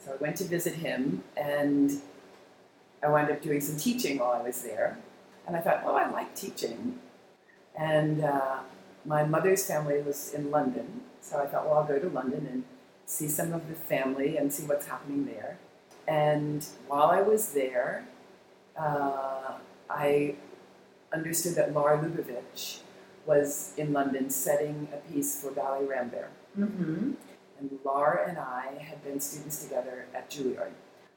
So 0.04 0.14
I 0.14 0.16
went 0.18 0.38
to 0.38 0.44
visit 0.44 0.76
him 0.76 1.24
and 1.36 1.92
I 3.04 3.10
wound 3.10 3.30
up 3.32 3.42
doing 3.42 3.62
some 3.62 3.78
teaching 3.78 4.18
while 4.20 4.32
I 4.32 4.42
was 4.42 4.62
there. 4.64 4.98
And 5.46 5.56
I 5.56 5.60
thought, 5.60 5.84
oh, 5.86 5.96
I 5.96 6.10
like 6.10 6.36
teaching. 6.36 7.00
And 7.78 8.24
uh, 8.24 8.60
my 9.06 9.24
mother's 9.24 9.66
family 9.66 10.02
was 10.02 10.34
in 10.34 10.52
London. 10.52 11.02
So 11.22 11.40
I 11.40 11.46
thought, 11.46 11.66
well, 11.66 11.76
I'll 11.80 11.86
go 11.86 12.00
to 12.00 12.10
London 12.10 12.48
and 12.52 12.64
see 13.06 13.28
some 13.28 13.54
of 13.54 13.70
the 13.70 13.76
family 13.76 14.36
and 14.38 14.52
see 14.52 14.66
what's 14.66 14.88
happening 14.88 15.26
there. 15.26 15.58
And 16.08 16.66
while 16.88 17.08
I 17.08 17.22
was 17.22 17.54
there, 17.54 18.06
uh, 18.80 19.54
I 19.90 20.36
understood 21.14 21.56
that 21.56 21.74
Lar 21.74 21.98
Lubovitch 21.98 22.80
was 23.26 23.74
in 23.78 23.94
London 23.94 24.30
setting 24.30 24.88
a 24.94 24.98
piece 25.12 25.42
for 25.42 25.52
Ballet 25.52 25.86
Rambert. 25.86 26.32
Mm-hmm. 26.58 27.12
And 27.60 27.80
Lar 27.84 28.26
and 28.28 28.38
I 28.38 28.78
had 28.80 29.04
been 29.04 29.20
students 29.20 29.64
together 29.64 30.06
at 30.14 30.30
Juilliard. 30.30 30.72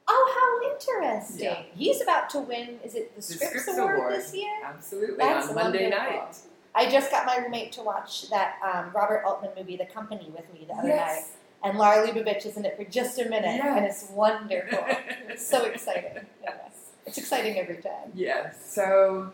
Oh, 0.07 0.61
how 0.65 0.71
interesting! 0.73 1.45
Yeah. 1.45 1.61
He's 1.75 2.01
about 2.01 2.29
to 2.31 2.39
win. 2.39 2.79
Is 2.83 2.95
it 2.95 3.11
the, 3.15 3.17
The 3.17 3.21
Scripps, 3.21 3.61
Scripps 3.61 3.77
Award, 3.77 3.95
Award. 3.97 4.13
this 4.15 4.33
year? 4.35 4.51
Absolutely, 4.65 5.15
That's 5.17 5.49
on 5.49 5.55
Monday 5.55 5.89
wonderful. 5.89 6.15
night. 6.17 6.35
I 6.73 6.89
just 6.89 7.11
got 7.11 7.25
my 7.25 7.37
roommate 7.37 7.71
to 7.73 7.83
watch 7.83 8.29
that 8.29 8.55
um, 8.65 8.91
Robert 8.93 9.23
Altman 9.25 9.51
movie, 9.57 9.77
The 9.77 9.85
Company, 9.85 10.31
with 10.35 10.51
me 10.53 10.65
the 10.67 10.73
other 10.73 10.87
night, 10.89 11.23
and 11.63 11.77
Lar 11.77 12.05
Lubovitch 12.05 12.45
is 12.45 12.57
in 12.57 12.65
it 12.65 12.75
for 12.77 12.83
just 12.85 13.19
a 13.19 13.25
minute, 13.25 13.55
Yes. 13.57 13.77
and 13.77 13.85
it's 13.85 14.09
wonderful. 14.11 14.79
it's 15.29 15.45
so 15.45 15.65
exciting. 15.65 16.25
Yes. 16.43 16.80
It's 17.05 17.17
exciting 17.17 17.57
every 17.57 17.77
time. 17.77 18.11
Yes. 18.13 18.71
So 18.73 19.31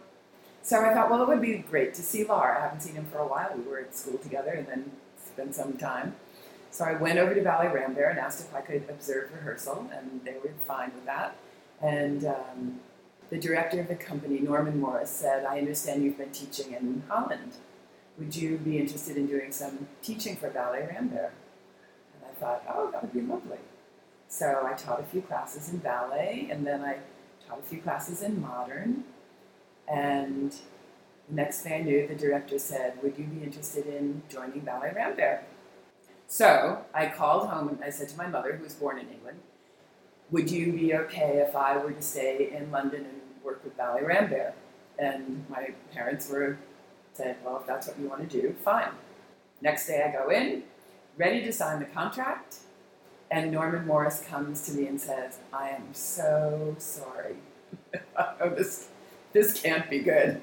So 0.67 0.83
I 0.83 0.93
thought, 0.93 1.09
well, 1.09 1.21
it 1.21 1.29
would 1.29 1.41
be 1.41 1.59
great 1.59 1.93
to 1.93 2.01
see 2.01 2.25
Lar. 2.25 2.57
I 2.57 2.61
haven't 2.61 2.81
seen 2.81 2.95
him 2.95 3.05
for 3.05 3.19
a 3.19 3.25
while. 3.25 3.53
We 3.55 3.63
were 3.63 3.79
at 3.79 3.95
school 3.95 4.17
together 4.17 4.51
and 4.51 4.67
then 4.67 4.91
spent 5.25 5.55
some 5.55 5.77
time. 5.77 6.15
So 6.71 6.83
I 6.83 6.93
went 6.93 7.17
over 7.19 7.33
to 7.33 7.41
Ballet 7.41 7.69
Rambert 7.69 8.11
and 8.11 8.19
asked 8.19 8.41
if 8.41 8.53
I 8.53 8.59
could 8.59 8.83
observe 8.89 9.31
rehearsal, 9.33 9.89
and 9.95 10.19
they 10.25 10.33
were 10.33 10.51
fine 10.65 10.91
with 10.93 11.05
that. 11.05 11.37
And 11.81 12.25
um, 12.25 12.81
the 13.29 13.39
director 13.39 13.79
of 13.79 13.87
the 13.87 13.95
company, 13.95 14.39
Norman 14.39 14.81
Morrice, 14.81 15.09
said, 15.09 15.45
I 15.45 15.57
understand 15.59 16.03
you've 16.03 16.17
been 16.17 16.31
teaching 16.31 16.73
in 16.73 17.03
Holland. 17.07 17.53
Would 18.17 18.35
you 18.35 18.57
be 18.57 18.77
interested 18.77 19.15
in 19.15 19.25
doing 19.25 19.53
some 19.53 19.87
teaching 20.01 20.35
for 20.35 20.49
Ballet 20.49 20.85
Rambert? 20.91 21.31
And 22.13 22.25
I 22.29 22.39
thought, 22.41 22.63
oh, 22.67 22.91
that 22.91 23.03
would 23.03 23.13
be 23.13 23.21
lovely. 23.21 23.59
So 24.27 24.67
I 24.69 24.73
taught 24.73 24.99
a 24.99 25.03
few 25.03 25.21
classes 25.21 25.71
in 25.71 25.77
ballet, 25.77 26.49
and 26.51 26.67
then 26.67 26.81
I 26.83 26.97
taught 27.47 27.59
a 27.59 27.63
few 27.63 27.81
classes 27.81 28.21
in 28.21 28.41
modern. 28.41 29.03
And 29.87 30.51
the 31.29 31.35
next 31.35 31.61
thing 31.61 31.73
I 31.73 31.83
knew, 31.83 32.07
the 32.07 32.15
director 32.15 32.59
said, 32.59 33.01
Would 33.01 33.17
you 33.17 33.25
be 33.25 33.43
interested 33.43 33.87
in 33.87 34.21
joining 34.29 34.61
Ballet 34.61 34.93
Rambert? 34.95 35.43
So 36.27 36.85
I 36.93 37.07
called 37.07 37.49
home 37.49 37.69
and 37.69 37.83
I 37.83 37.89
said 37.89 38.09
to 38.09 38.17
my 38.17 38.27
mother, 38.27 38.53
who 38.53 38.63
was 38.63 38.73
born 38.73 38.99
in 38.99 39.09
England, 39.09 39.39
Would 40.31 40.51
you 40.51 40.73
be 40.73 40.93
okay 40.93 41.43
if 41.47 41.55
I 41.55 41.77
were 41.77 41.91
to 41.91 42.01
stay 42.01 42.51
in 42.53 42.71
London 42.71 43.05
and 43.05 43.43
work 43.43 43.63
with 43.63 43.77
Ballet 43.77 44.03
Rambert? 44.03 44.53
And 44.99 45.45
my 45.49 45.69
parents 45.93 46.29
were 46.29 46.57
said, 47.13 47.37
Well, 47.43 47.57
if 47.57 47.67
that's 47.67 47.87
what 47.87 47.99
you 47.99 48.09
want 48.09 48.29
to 48.29 48.41
do, 48.41 48.55
fine. 48.63 48.91
Next 49.61 49.87
day 49.87 50.03
I 50.07 50.11
go 50.11 50.29
in, 50.29 50.63
ready 51.17 51.43
to 51.43 51.51
sign 51.51 51.79
the 51.79 51.85
contract, 51.85 52.57
and 53.29 53.51
Norman 53.51 53.85
Morrice 53.85 54.21
comes 54.21 54.61
to 54.63 54.71
me 54.71 54.87
and 54.87 54.99
says, 54.99 55.39
I 55.51 55.69
am 55.69 55.93
so 55.93 56.75
sorry. 56.79 57.35
oh, 58.17 58.49
this, 58.55 58.87
this 59.33 59.59
can't 59.59 59.89
be 59.89 59.99
good. 59.99 60.41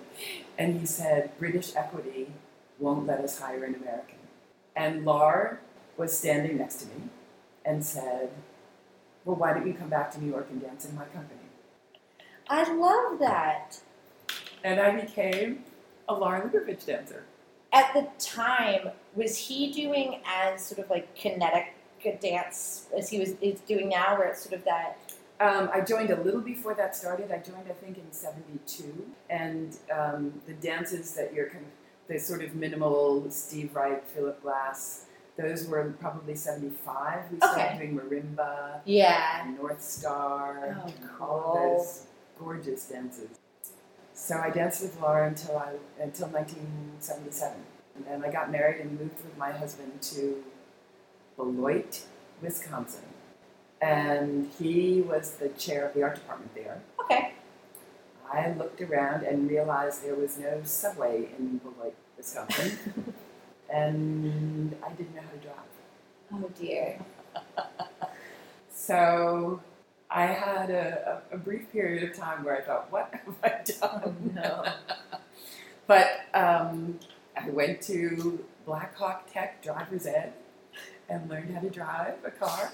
And 0.58 0.80
he 0.80 0.86
said, 0.86 1.36
British 1.38 1.74
Equity 1.74 2.28
won't 2.78 3.06
let 3.06 3.20
us 3.20 3.38
hire 3.38 3.64
an 3.64 3.74
American. 3.74 4.18
And 4.76 5.04
Lar 5.04 5.60
was 5.96 6.16
standing 6.16 6.58
next 6.58 6.76
to 6.76 6.86
me 6.86 7.08
and 7.64 7.84
said, 7.84 8.30
Well, 9.24 9.36
why 9.36 9.54
don't 9.54 9.66
you 9.66 9.74
come 9.74 9.88
back 9.88 10.12
to 10.12 10.22
New 10.22 10.30
York 10.30 10.48
and 10.50 10.60
dance 10.60 10.84
in 10.84 10.94
my 10.94 11.04
company? 11.06 11.40
I 12.48 12.72
love 12.74 13.18
that. 13.20 13.80
And 14.62 14.80
I 14.80 15.00
became 15.00 15.64
a 16.08 16.14
Lar 16.14 16.42
Lubovitch 16.42 16.86
dancer. 16.86 17.24
At 17.72 17.92
the 17.94 18.08
time, 18.18 18.90
was 19.14 19.36
he 19.36 19.72
doing 19.72 20.20
as 20.26 20.64
sort 20.64 20.80
of 20.80 20.90
like 20.90 21.14
kinetic 21.14 21.74
dance 22.12 22.86
as 22.96 23.08
he 23.10 23.18
was 23.18 23.30
is 23.40 23.60
doing 23.60 23.88
now, 23.88 24.16
where 24.18 24.28
it's 24.28 24.42
sort 24.42 24.54
of 24.54 24.64
that? 24.64 24.98
Um, 25.40 25.68
I 25.72 25.80
joined 25.80 26.10
a 26.10 26.20
little 26.22 26.40
before 26.40 26.74
that 26.74 26.94
started. 26.94 27.30
I 27.32 27.38
joined, 27.38 27.66
I 27.68 27.72
think, 27.72 27.98
in 27.98 28.10
'72, 28.12 29.06
and 29.30 29.76
um, 29.92 30.40
the 30.46 30.54
dances 30.54 31.14
that 31.14 31.34
you're 31.34 31.48
kind 31.50 31.64
of 31.64 31.70
the 32.08 32.18
sort 32.18 32.42
of 32.44 32.54
minimal 32.54 33.28
Steve 33.30 33.74
Reich, 33.74 34.06
Philip 34.06 34.40
Glass, 34.42 35.06
those 35.36 35.66
were 35.66 35.92
probably 36.00 36.36
'75. 36.36 37.32
We 37.32 37.38
started 37.38 37.62
Okay. 37.62 37.78
doing 37.78 37.98
marimba 37.98 38.80
Yeah. 38.84 39.52
North 39.58 39.82
Star, 39.82 40.76
Oh, 40.86 40.92
all 41.24 41.40
cool. 41.42 41.52
of 41.56 41.78
those 41.78 42.06
gorgeous 42.38 42.84
dances. 42.86 43.28
So 44.14 44.36
I 44.36 44.50
danced 44.50 44.82
with 44.82 45.00
Lar 45.00 45.24
until 45.24 45.58
I 45.58 45.72
until 46.00 46.28
1977, 46.28 47.56
and 47.96 48.04
then 48.06 48.24
I 48.24 48.30
got 48.32 48.50
married 48.52 48.80
and 48.80 48.92
moved 48.92 49.22
with 49.24 49.36
my 49.36 49.50
husband 49.50 50.00
to 50.02 50.42
Beloit, 51.36 52.02
Wisconsin, 52.40 53.04
and 53.80 54.50
he 54.58 55.00
was 55.02 55.32
the 55.32 55.48
chair 55.50 55.86
of 55.86 55.94
the 55.94 56.02
art 56.02 56.16
department 56.16 56.54
there. 56.54 56.80
Okay. 57.00 57.34
I 58.32 58.52
looked 58.52 58.80
around 58.80 59.24
and 59.24 59.48
realized 59.48 60.04
there 60.04 60.14
was 60.14 60.38
no 60.38 60.62
subway 60.64 61.28
in 61.38 61.58
Beloit, 61.58 61.94
Wisconsin, 62.16 63.14
and 63.72 64.76
I 64.84 64.90
didn't 64.92 65.14
know 65.14 65.22
how 65.22 65.30
to 65.30 65.38
drive. 65.38 65.56
Oh 66.32 66.50
dear. 66.58 66.98
So 68.84 69.60
I 70.10 70.26
had 70.26 70.68
a, 70.70 71.22
a, 71.32 71.38
brief 71.38 71.72
period 71.72 72.08
of 72.08 72.14
time 72.14 72.44
where 72.44 72.58
I 72.58 72.60
thought, 72.60 72.92
what 72.92 73.12
have 73.12 73.34
I 73.42 73.48
done? 73.80 74.02
Oh, 74.04 74.14
no. 74.34 74.64
but 75.86 76.10
um, 76.34 77.00
I 77.34 77.48
went 77.48 77.80
to 77.82 78.44
Blackhawk 78.66 79.32
Tech 79.32 79.62
Driver's 79.62 80.06
Ed 80.06 80.34
and 81.08 81.28
learned 81.28 81.54
how 81.54 81.60
to 81.60 81.70
drive 81.70 82.14
a 82.24 82.30
car. 82.30 82.72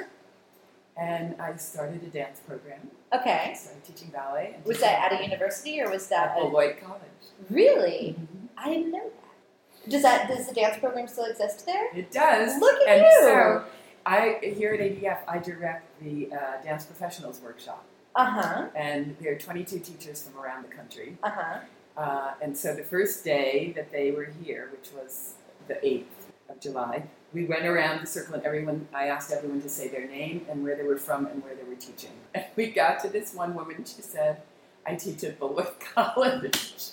And 0.97 1.41
I 1.41 1.57
started 1.57 2.03
a 2.03 2.07
dance 2.09 2.41
program. 2.47 2.91
I 3.13 3.17
Okay. 3.19 3.55
started 3.57 3.85
teaching 3.85 4.09
ballet. 4.11 4.53
And 4.57 4.65
Was 4.65 4.79
teaching 4.79 4.91
that 4.93 5.13
at 5.13 5.21
a 5.21 5.25
university 5.25 5.81
or 5.81 5.91
was 5.91 6.09
that 6.09 6.33
At 6.33 6.39
a, 6.39 6.45
Beloit 6.45 6.81
College. 6.81 7.01
really? 7.49 8.17
I 8.57 8.69
didn't 8.69 8.91
know 8.93 9.05
that. 9.05 9.91
Does 9.91 10.03
that 10.03 10.29
does 10.29 10.47
the 10.47 10.53
dance 10.55 10.79
program 10.79 11.07
still 11.09 11.25
exist 11.25 11.65
there? 11.65 11.89
It 11.97 12.11
does. 12.11 12.61
Look 12.61 12.81
at 12.83 12.99
and 12.99 13.03
you. 13.07 13.19
so 13.23 13.65
I 14.05 14.39
here 14.43 14.75
at 14.75 14.81
ADF, 14.81 15.19
I 15.27 15.39
direct 15.39 15.87
the 16.03 16.31
uh, 16.33 16.63
Dance 16.63 16.85
Professionals 16.85 17.41
Workshop. 17.41 17.85
Uh 18.15 18.25
huh. 18.27 18.67
And 18.75 19.17
there 19.21 19.33
are 19.33 19.39
22 19.39 19.79
teachers 19.79 20.23
from 20.23 20.39
around 20.39 20.65
the 20.65 20.75
country. 20.75 21.17
Uh 21.23 21.31
huh. 21.31 21.59
Uh, 21.97 22.33
and 22.43 22.57
so 22.57 22.75
the 22.75 22.83
first 22.83 23.25
day 23.25 23.73
that 23.77 23.91
they 23.91 24.11
were 24.11 24.29
here, 24.45 24.69
which 24.73 24.91
was 24.93 25.35
the 25.69 25.75
8th 25.75 26.05
of 26.51 26.61
July, 26.61 27.05
we 27.33 27.45
went 27.45 27.65
around 27.65 28.01
the 28.03 28.07
circle 28.07 28.35
and 28.35 28.43
everyone, 28.45 28.89
I 28.93 29.07
asked 29.07 29.33
everyone 29.33 29.63
to 29.63 29.69
say 29.69 29.89
their 29.89 30.07
name 30.07 30.47
and 30.51 30.63
where 30.65 30.77
they 30.77 30.83
were 30.83 30.97
from 30.97 31.27
and 31.27 31.43
where 31.45 31.55
they 31.55 31.63
were 31.63 31.77
teaching. 31.77 32.11
And 32.35 32.45
we 32.57 32.71
got 32.71 33.01
to 33.01 33.09
this 33.09 33.35
one 33.35 33.55
woman, 33.55 33.85
she 33.85 34.03
said, 34.03 34.43
I 34.87 34.95
teach 34.97 35.23
at 35.25 35.39
Beloit 35.39 35.79
College. 35.95 36.91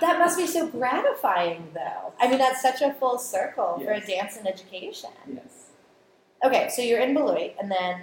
That 0.00 0.18
must 0.18 0.38
be 0.38 0.46
so 0.46 0.66
gratifying, 0.68 1.68
though. 1.74 2.12
I 2.18 2.28
mean, 2.28 2.38
that's 2.38 2.62
such 2.62 2.80
a 2.80 2.94
full 2.94 3.18
circle 3.18 3.80
for 3.84 3.92
a 3.92 4.00
dance 4.00 4.36
and 4.36 4.46
education. 4.46 5.10
yes. 5.32 5.66
Okay, 6.44 6.70
so 6.74 6.80
you're 6.80 7.00
in 7.00 7.12
Beloit, 7.12 7.54
and 7.60 7.70
then 7.70 8.00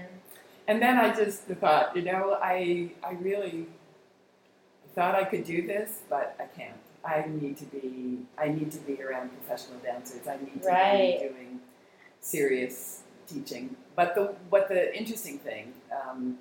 And 0.68 0.82
then 0.82 0.98
I 0.98 1.14
just 1.16 1.44
thought, 1.44 1.96
you 1.96 2.04
know, 2.04 2.38
I, 2.42 2.92
I 3.04 3.14
really 3.14 3.66
thought 4.94 5.16
I 5.16 5.24
could 5.24 5.44
do 5.44 5.66
this, 5.66 6.02
but 6.10 6.36
I 6.40 6.46
can't. 6.60 6.76
I 7.08 7.26
need 7.28 7.58
to 7.58 7.66
be, 7.66 8.20
I 8.38 8.50
need 8.50 8.72
to 8.74 8.80
be 8.80 9.02
around 9.02 9.30
professional 9.30 9.80
dancers. 9.80 10.28
I 10.28 10.38
need 10.38 10.62
to 10.62 10.68
Right. 10.68 11.20
be 11.22 11.28
doing 11.30 11.60
serious 12.20 13.04
teaching. 13.28 13.76
But 13.96 14.14
the, 14.16 14.36
what 14.50 14.68
the 14.68 14.96
interesting 14.96 15.40
thing, 15.40 15.74
um, 15.92 16.38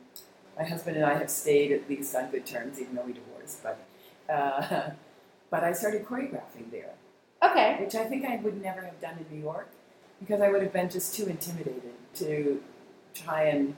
my 0.58 0.64
husband 0.64 0.96
and 0.96 1.06
I 1.06 1.14
have 1.14 1.30
stayed 1.30 1.72
at 1.72 1.88
least 1.88 2.14
on 2.16 2.30
good 2.30 2.44
terms, 2.44 2.80
even 2.80 2.96
though 2.96 3.02
we 3.04 3.12
divorced. 3.12 3.62
But, 3.62 3.78
uh, 4.28 4.90
but 5.50 5.62
I 5.64 5.72
started 5.72 6.04
choreographing 6.04 6.70
there 6.72 6.94
okay, 7.42 7.76
which 7.80 7.94
I 7.94 8.04
think 8.04 8.24
I 8.24 8.36
would 8.36 8.62
never 8.62 8.82
have 8.82 9.00
done 9.00 9.16
in 9.18 9.36
New 9.36 9.42
York 9.42 9.68
because 10.20 10.40
I 10.40 10.50
would 10.50 10.62
have 10.62 10.72
been 10.72 10.90
just 10.90 11.14
too 11.14 11.26
intimidated 11.26 11.92
to 12.16 12.62
try 13.14 13.44
and 13.44 13.74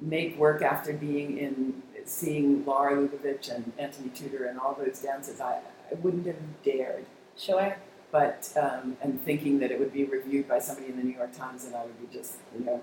make 0.00 0.38
work 0.38 0.62
after 0.62 0.92
being 0.92 1.38
in 1.38 1.82
seeing 2.04 2.64
Lar 2.64 2.92
Lubovitch 2.92 3.54
and 3.54 3.72
Anthony 3.78 4.08
Tudor 4.10 4.46
and 4.46 4.58
all 4.58 4.74
those 4.74 5.00
dances. 5.00 5.40
I, 5.40 5.58
I 5.90 5.94
wouldn't 5.94 6.26
have 6.26 6.36
dared. 6.62 7.06
sure. 7.36 7.76
But 8.10 8.50
um, 8.56 8.96
and 9.02 9.20
thinking 9.22 9.58
that 9.58 9.70
it 9.70 9.78
would 9.78 9.92
be 9.92 10.04
reviewed 10.04 10.48
by 10.48 10.60
somebody 10.60 10.88
in 10.88 10.96
the 10.96 11.02
New 11.02 11.14
York 11.14 11.36
Times 11.36 11.64
and 11.64 11.74
I 11.74 11.84
would 11.84 12.00
be 12.00 12.16
just 12.16 12.36
you 12.58 12.64
know 12.64 12.82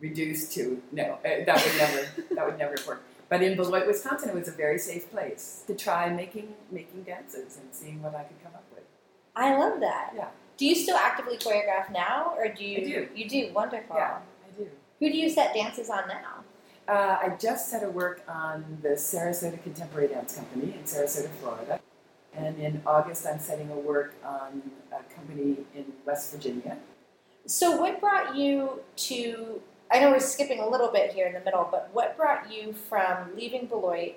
reduced 0.00 0.52
to 0.54 0.82
no 0.92 1.02
uh, 1.02 1.18
that 1.22 1.46
would 1.46 1.76
never 1.76 2.08
that 2.34 2.46
would 2.46 2.58
never 2.58 2.76
work. 2.86 3.02
But 3.28 3.42
in 3.42 3.56
Beloit, 3.56 3.86
Wisconsin, 3.86 4.30
it 4.30 4.34
was 4.34 4.48
a 4.48 4.52
very 4.52 4.78
safe 4.78 5.10
place 5.10 5.64
to 5.66 5.74
try 5.74 6.08
making 6.08 6.54
making 6.70 7.02
dances 7.02 7.58
and 7.58 7.68
seeing 7.72 8.02
what 8.02 8.14
I 8.14 8.24
could 8.24 8.42
come 8.42 8.54
up 8.54 8.64
with. 8.74 8.84
I 9.36 9.56
love 9.56 9.80
that. 9.80 10.12
Yeah. 10.16 10.28
Do 10.56 10.66
you 10.66 10.74
still 10.74 10.96
actively 10.96 11.36
choreograph 11.36 11.92
now, 11.92 12.34
or 12.36 12.48
do 12.48 12.64
you? 12.64 12.78
I 12.78 12.84
do. 12.84 13.08
You 13.14 13.28
do. 13.28 13.52
Wonderful. 13.52 13.96
Yeah, 13.96 14.18
I 14.46 14.58
do. 14.58 14.68
Who 14.98 15.10
do 15.10 15.16
you 15.16 15.28
set 15.28 15.54
dances 15.54 15.90
on 15.90 16.08
now? 16.08 16.44
Uh, 16.88 17.18
I 17.22 17.36
just 17.38 17.68
set 17.68 17.84
a 17.84 17.90
work 17.90 18.22
on 18.26 18.78
the 18.82 18.90
Sarasota 18.90 19.62
Contemporary 19.62 20.08
Dance 20.08 20.36
Company 20.36 20.72
in 20.72 20.84
Sarasota, 20.84 21.28
Florida. 21.40 21.80
And 22.38 22.58
in 22.58 22.82
August, 22.86 23.26
I'm 23.26 23.40
setting 23.40 23.70
a 23.70 23.76
work 23.76 24.14
on 24.24 24.62
a 24.92 25.14
company 25.14 25.56
in 25.74 25.86
West 26.06 26.32
Virginia. 26.32 26.78
So, 27.46 27.76
what 27.80 28.00
brought 28.00 28.36
you 28.36 28.80
to? 28.96 29.60
I 29.90 30.00
know 30.00 30.10
we're 30.10 30.20
skipping 30.20 30.60
a 30.60 30.68
little 30.68 30.92
bit 30.92 31.12
here 31.12 31.26
in 31.26 31.32
the 31.32 31.40
middle, 31.40 31.66
but 31.70 31.88
what 31.92 32.16
brought 32.16 32.52
you 32.52 32.72
from 32.72 33.34
leaving 33.34 33.66
Beloit 33.66 34.16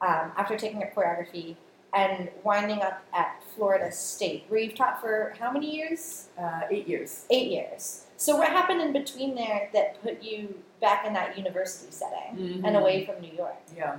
um, 0.00 0.32
after 0.36 0.56
taking 0.56 0.82
up 0.82 0.94
choreography 0.94 1.56
and 1.92 2.30
winding 2.44 2.80
up 2.82 3.02
at 3.12 3.42
Florida 3.56 3.90
State, 3.90 4.44
where 4.48 4.60
you've 4.60 4.74
taught 4.74 5.00
for 5.00 5.34
how 5.38 5.50
many 5.50 5.74
years? 5.76 6.28
Uh, 6.40 6.62
eight 6.70 6.86
years. 6.86 7.26
Eight 7.30 7.50
years. 7.50 8.04
So, 8.16 8.36
what 8.36 8.48
happened 8.48 8.80
in 8.80 8.92
between 8.92 9.34
there 9.34 9.68
that 9.74 10.00
put 10.02 10.22
you 10.22 10.62
back 10.80 11.04
in 11.06 11.12
that 11.14 11.36
university 11.36 11.90
setting 11.90 12.62
and 12.64 12.76
away 12.76 13.04
from 13.04 13.20
New 13.20 13.36
York? 13.36 13.56
Yeah. 13.76 13.96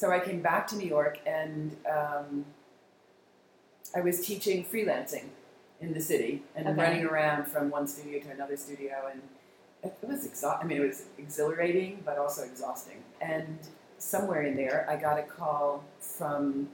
So 0.00 0.10
I 0.10 0.18
came 0.18 0.40
back 0.40 0.66
to 0.68 0.76
New 0.76 0.88
York 0.88 1.18
and 1.26 1.76
um, 1.90 2.46
I 3.94 4.00
was 4.00 4.24
teaching 4.24 4.64
freelancing 4.64 5.26
in 5.80 5.92
the 5.94 6.00
city 6.00 6.42
and 6.54 6.68
Okay. 6.68 6.76
running 6.82 7.04
around 7.04 7.46
from 7.46 7.70
one 7.70 7.86
studio 7.86 8.20
to 8.20 8.30
another 8.30 8.56
studio. 8.56 9.08
And 9.10 9.22
it 9.82 9.96
was 10.06 10.24
exhausting. 10.26 10.64
I 10.66 10.68
mean, 10.68 10.82
it 10.82 10.86
was 10.86 11.04
exhilarating, 11.18 12.02
but 12.04 12.18
also 12.18 12.42
exhausting. 12.44 13.02
And 13.20 13.58
somewhere 13.98 14.42
in 14.42 14.56
there, 14.56 14.86
I 14.88 14.96
got 14.96 15.18
a 15.18 15.22
call 15.22 15.84
from 15.98 16.68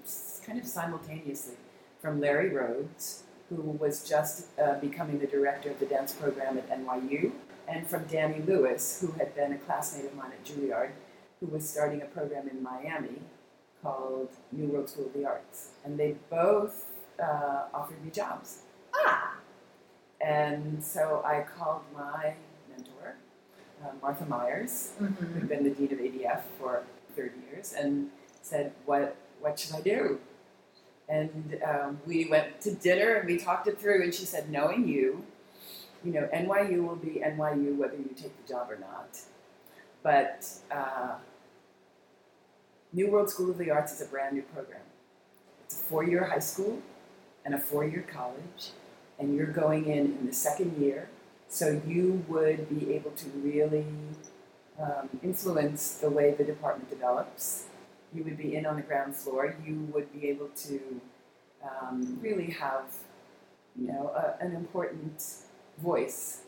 kind 0.44 0.58
of 0.58 0.66
simultaneously 0.66 1.54
from 2.00 2.20
Larry 2.20 2.50
Rhodes, 2.50 3.22
who 3.48 3.56
was 3.62 4.06
just 4.08 4.46
uh, 4.58 4.74
becoming 4.80 5.18
the 5.20 5.26
director 5.26 5.70
of 5.70 5.78
the 5.78 5.86
dance 5.86 6.12
program 6.12 6.58
at 6.58 6.68
NYU, 6.68 7.32
and 7.68 7.86
from 7.86 8.04
Danny 8.04 8.40
Lewis, 8.42 9.00
who 9.00 9.12
had 9.12 9.34
been 9.34 9.52
a 9.52 9.58
classmate 9.58 10.04
of 10.06 10.14
mine 10.16 10.32
at 10.32 10.44
Juilliard, 10.44 10.90
who 11.40 11.46
was 11.46 11.68
starting 11.68 12.02
a 12.02 12.06
program 12.06 12.48
in 12.48 12.62
Miami 12.62 13.22
called 13.82 14.30
New 14.52 14.66
World 14.66 14.88
School 14.88 15.06
of 15.06 15.12
the 15.14 15.24
Arts. 15.24 15.68
And 15.84 15.98
they 15.98 16.16
both 16.30 16.85
uh, 17.22 17.64
offered 17.74 18.02
me 18.04 18.10
jobs. 18.10 18.62
Ah, 18.94 19.36
And 20.20 20.82
so 20.82 21.22
I 21.24 21.42
called 21.42 21.82
my 21.94 22.34
mentor, 22.70 23.16
uh, 23.84 23.90
Martha 24.00 24.24
Myers, 24.26 24.92
mm-hmm. 25.00 25.24
who'd 25.24 25.48
been 25.48 25.64
the 25.64 25.70
dean 25.70 25.92
of 25.92 25.98
ADF 25.98 26.42
for 26.58 26.84
30 27.14 27.32
years, 27.50 27.72
and 27.72 28.10
said, 28.42 28.72
"What 28.86 29.16
what 29.40 29.58
should 29.58 29.74
I 29.74 29.80
do?" 29.80 30.18
And 31.08 31.58
um, 31.64 32.00
we 32.06 32.26
went 32.26 32.60
to 32.62 32.74
dinner 32.74 33.14
and 33.14 33.28
we 33.28 33.38
talked 33.38 33.68
it 33.68 33.78
through. 33.78 34.02
And 34.02 34.14
she 34.14 34.24
said, 34.24 34.50
"Knowing 34.50 34.88
you, 34.88 35.22
you 36.04 36.12
know, 36.12 36.28
NYU 36.32 36.86
will 36.86 36.96
be 36.96 37.20
NYU 37.24 37.76
whether 37.76 37.96
you 37.96 38.10
take 38.16 38.34
the 38.40 38.48
job 38.52 38.70
or 38.70 38.78
not. 38.78 39.20
But 40.02 40.48
uh, 40.70 41.16
New 42.92 43.10
World 43.10 43.28
School 43.28 43.50
of 43.50 43.58
the 43.58 43.70
Arts 43.70 43.92
is 43.92 44.00
a 44.00 44.06
brand 44.06 44.34
new 44.34 44.42
program. 44.42 44.82
It's 45.64 45.74
a 45.74 45.84
four-year 45.84 46.24
high 46.24 46.38
school 46.38 46.80
and 47.46 47.54
a 47.54 47.58
four-year 47.58 48.04
college, 48.12 48.72
and 49.18 49.34
you're 49.34 49.54
going 49.64 49.86
in 49.86 50.04
in 50.18 50.26
the 50.26 50.34
second 50.34 50.76
year." 50.76 51.08
So 51.48 51.80
you 51.86 52.24
would 52.28 52.68
be 52.68 52.92
able 52.96 53.12
to 53.22 53.26
really 53.50 53.86
um, 54.84 55.08
influence 55.22 55.82
the 56.04 56.10
way 56.10 56.32
the 56.32 56.44
department 56.44 56.90
develops. 56.90 57.66
You 58.14 58.24
would 58.24 58.36
be 58.36 58.56
in 58.56 58.66
on 58.66 58.76
the 58.76 58.82
ground 58.82 59.14
floor. 59.16 59.54
You 59.64 59.88
would 59.94 60.12
be 60.12 60.28
able 60.28 60.48
to 60.66 61.00
um, 61.62 62.18
really 62.20 62.50
have, 62.50 62.84
you 63.80 63.86
know, 63.88 64.10
a, 64.14 64.44
an 64.44 64.52
important 64.54 65.22
voice 65.78 66.42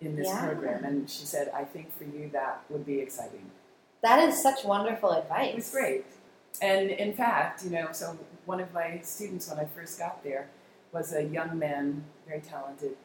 in 0.00 0.16
this 0.16 0.28
Yeah. 0.28 0.46
program. 0.46 0.84
And 0.84 1.10
she 1.10 1.24
said, 1.26 1.50
"I 1.54 1.64
think 1.64 1.86
for 1.98 2.04
you 2.04 2.30
that 2.32 2.54
would 2.70 2.86
be 2.86 3.00
exciting." 3.00 3.50
that 4.02 4.20
is 4.28 4.40
such 4.40 4.64
wonderful 4.64 5.10
advice. 5.10 5.50
It 5.50 5.54
was 5.56 5.70
great. 5.70 6.04
And 6.60 6.90
in 6.90 7.14
fact, 7.14 7.64
you 7.64 7.70
know, 7.70 7.88
so 7.92 8.18
one 8.44 8.60
of 8.60 8.72
my 8.72 9.00
students 9.02 9.48
when 9.48 9.58
I 9.58 9.64
first 9.66 9.98
got 9.98 10.22
there 10.24 10.48
was 10.92 11.12
a 11.12 11.22
young 11.22 11.58
man, 11.58 12.04
very 12.26 12.40
talented, 12.40 12.96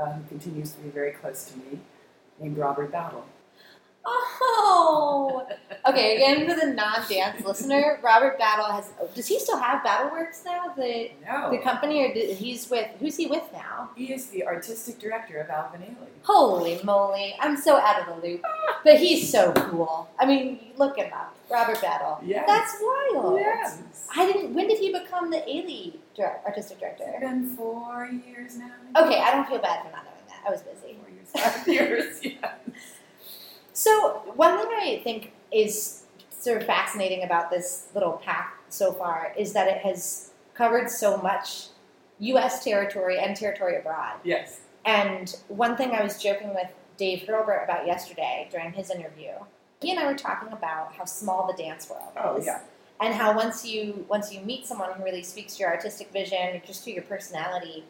uh, 0.00 0.12
who 0.12 0.22
continues 0.28 0.72
to 0.72 0.80
be 0.80 0.90
very 0.90 1.12
close 1.12 1.44
to 1.46 1.58
me, 1.58 1.80
named 2.38 2.56
Robert 2.56 2.92
Battle. 2.92 3.24
Oh, 4.04 5.46
okay. 5.86 6.16
Again, 6.16 6.48
for 6.48 6.54
the 6.58 6.72
non-dance 6.72 7.44
listener, 7.44 7.98
Robert 8.02 8.38
Battle 8.38 8.66
has. 8.66 8.90
Does 9.14 9.26
he 9.26 9.38
still 9.38 9.58
have 9.58 9.82
BattleWorks 9.84 10.44
now? 10.44 10.72
The 10.76 11.10
No, 11.26 11.50
the 11.50 11.58
company, 11.58 12.02
or 12.02 12.12
did, 12.14 12.36
he's 12.36 12.70
with? 12.70 12.88
Who's 12.98 13.16
he 13.16 13.26
with 13.26 13.44
now? 13.52 13.90
he 13.96 14.12
is 14.12 14.26
the 14.30 14.46
artistic 14.46 14.98
director 14.98 15.38
of 15.40 15.50
Alvin 15.50 15.82
Ailey. 15.82 16.08
Holy 16.22 16.80
moly! 16.82 17.34
I'm 17.40 17.56
so 17.56 17.76
out 17.78 18.00
of 18.08 18.14
the 18.22 18.26
loop. 18.26 18.42
But 18.84 18.98
he's 18.98 19.30
so 19.30 19.52
cool. 19.52 20.08
I 20.18 20.26
mean, 20.26 20.60
look 20.76 20.96
him 20.96 21.12
up, 21.12 21.34
Robert 21.50 21.80
Battle. 21.82 22.18
Yeah, 22.24 22.44
That's 22.46 22.74
wild. 22.80 23.38
Yes. 23.38 23.82
I 24.16 24.26
didn't. 24.32 24.54
When 24.54 24.66
did 24.68 24.78
he 24.78 24.92
become 24.92 25.30
the 25.30 25.38
Ailey 25.38 25.94
artistic 26.46 26.78
It's 26.82 26.98
director? 26.98 27.18
been 27.20 27.54
four 27.56 28.08
years 28.26 28.56
now. 28.56 28.70
Okay, 29.04 29.20
I 29.20 29.30
don't 29.32 29.46
feel 29.48 29.58
bad 29.58 29.84
for 29.84 29.90
not 29.92 30.04
knowing 30.04 30.26
that. 30.28 30.40
I 30.46 30.50
was 30.50 30.62
busy. 30.62 30.96
Four 30.98 31.10
years, 31.10 31.28
five 31.34 31.68
years, 31.68 32.18
yes. 32.24 32.96
So 33.80 34.20
one 34.36 34.58
thing 34.58 34.68
I 34.78 35.00
think 35.02 35.32
is 35.50 36.02
sort 36.28 36.58
of 36.60 36.66
fascinating 36.66 37.24
about 37.24 37.50
this 37.50 37.86
little 37.94 38.12
path 38.12 38.52
so 38.68 38.92
far 38.92 39.32
is 39.38 39.54
that 39.54 39.68
it 39.68 39.78
has 39.78 40.32
covered 40.52 40.90
so 40.90 41.16
much 41.16 41.68
U.S. 42.18 42.62
territory 42.62 43.18
and 43.18 43.34
territory 43.34 43.78
abroad. 43.78 44.16
Yes. 44.22 44.60
And 44.84 45.34
one 45.48 45.78
thing 45.78 45.92
I 45.92 46.02
was 46.02 46.22
joking 46.22 46.50
with 46.54 46.68
Dave 46.98 47.26
Hurlbert 47.26 47.64
about 47.64 47.86
yesterday 47.86 48.50
during 48.52 48.70
his 48.74 48.90
interview, 48.90 49.30
he 49.80 49.90
and 49.92 49.98
I 49.98 50.06
were 50.08 50.18
talking 50.18 50.52
about 50.52 50.92
how 50.92 51.06
small 51.06 51.46
the 51.50 51.62
dance 51.62 51.88
world 51.88 52.12
Oh, 52.22 52.36
is, 52.36 52.44
yeah. 52.44 52.60
and 53.00 53.14
how 53.14 53.34
once 53.34 53.64
you 53.66 54.04
once 54.10 54.30
you 54.30 54.42
meet 54.42 54.66
someone 54.66 54.92
who 54.92 55.02
really 55.02 55.22
speaks 55.22 55.56
to 55.56 55.60
your 55.60 55.70
artistic 55.70 56.12
vision, 56.12 56.54
or 56.54 56.58
just 56.66 56.84
to 56.84 56.92
your 56.92 57.04
personality, 57.04 57.84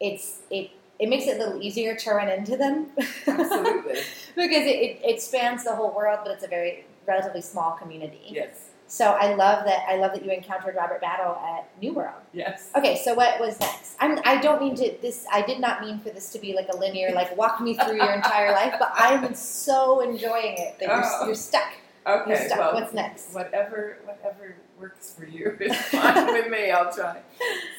it's 0.00 0.40
it 0.50 0.70
it 0.98 1.08
makes 1.08 1.26
it 1.26 1.36
a 1.36 1.38
little 1.38 1.60
easier 1.62 1.94
to 1.94 2.10
run 2.12 2.28
into 2.28 2.56
them. 2.56 2.86
Absolutely. 3.26 3.94
because 4.34 4.66
it, 4.66 5.00
it, 5.04 5.20
spans 5.20 5.64
the 5.64 5.74
whole 5.74 5.94
world, 5.94 6.20
but 6.24 6.32
it's 6.32 6.44
a 6.44 6.48
very 6.48 6.86
relatively 7.06 7.42
small 7.42 7.72
community. 7.72 8.20
yes. 8.30 8.70
So 8.88 9.04
I 9.18 9.34
love 9.34 9.64
that. 9.64 9.84
I 9.88 9.96
love 9.96 10.12
that 10.12 10.24
you 10.24 10.30
encountered 10.30 10.76
Robert 10.76 11.00
Battle 11.00 11.34
at 11.34 11.68
New 11.82 11.92
World. 11.92 12.22
Yes. 12.32 12.70
Okay, 12.76 12.96
so 13.04 13.14
what 13.14 13.40
was 13.40 13.58
next? 13.58 13.96
I'm, 13.98 14.20
I 14.24 14.40
don't 14.40 14.60
mean 14.62 14.76
to 14.76 14.96
this. 15.02 15.26
I 15.32 15.42
did 15.42 15.58
not 15.58 15.80
mean 15.80 15.98
for 15.98 16.10
this 16.10 16.30
to 16.30 16.38
be 16.38 16.54
like 16.54 16.68
a 16.72 16.76
linear, 16.76 17.10
like 17.12 17.36
walk 17.36 17.60
me 17.60 17.74
through 17.76 17.96
your 17.96 18.12
entire 18.12 18.52
life. 18.52 18.74
But 18.78 18.92
I'm 18.94 19.34
so 19.34 20.00
enjoying 20.08 20.54
it 20.58 20.78
that 20.78 20.86
you're, 20.86 21.02
Oh. 21.04 21.26
you're 21.26 21.34
stuck. 21.34 21.72
Okay. 22.06 22.30
You're 22.30 22.46
stuck. 22.46 22.58
Well, 22.60 22.74
What's 22.74 22.94
next? 22.94 23.34
Whatever, 23.34 23.98
whatever 24.04 24.54
works 24.78 25.12
for 25.18 25.26
you 25.26 25.56
is 25.58 25.74
fine 25.76 26.26
with 26.32 26.48
me. 26.48 26.70
I'll 26.70 26.92
try. 26.92 27.22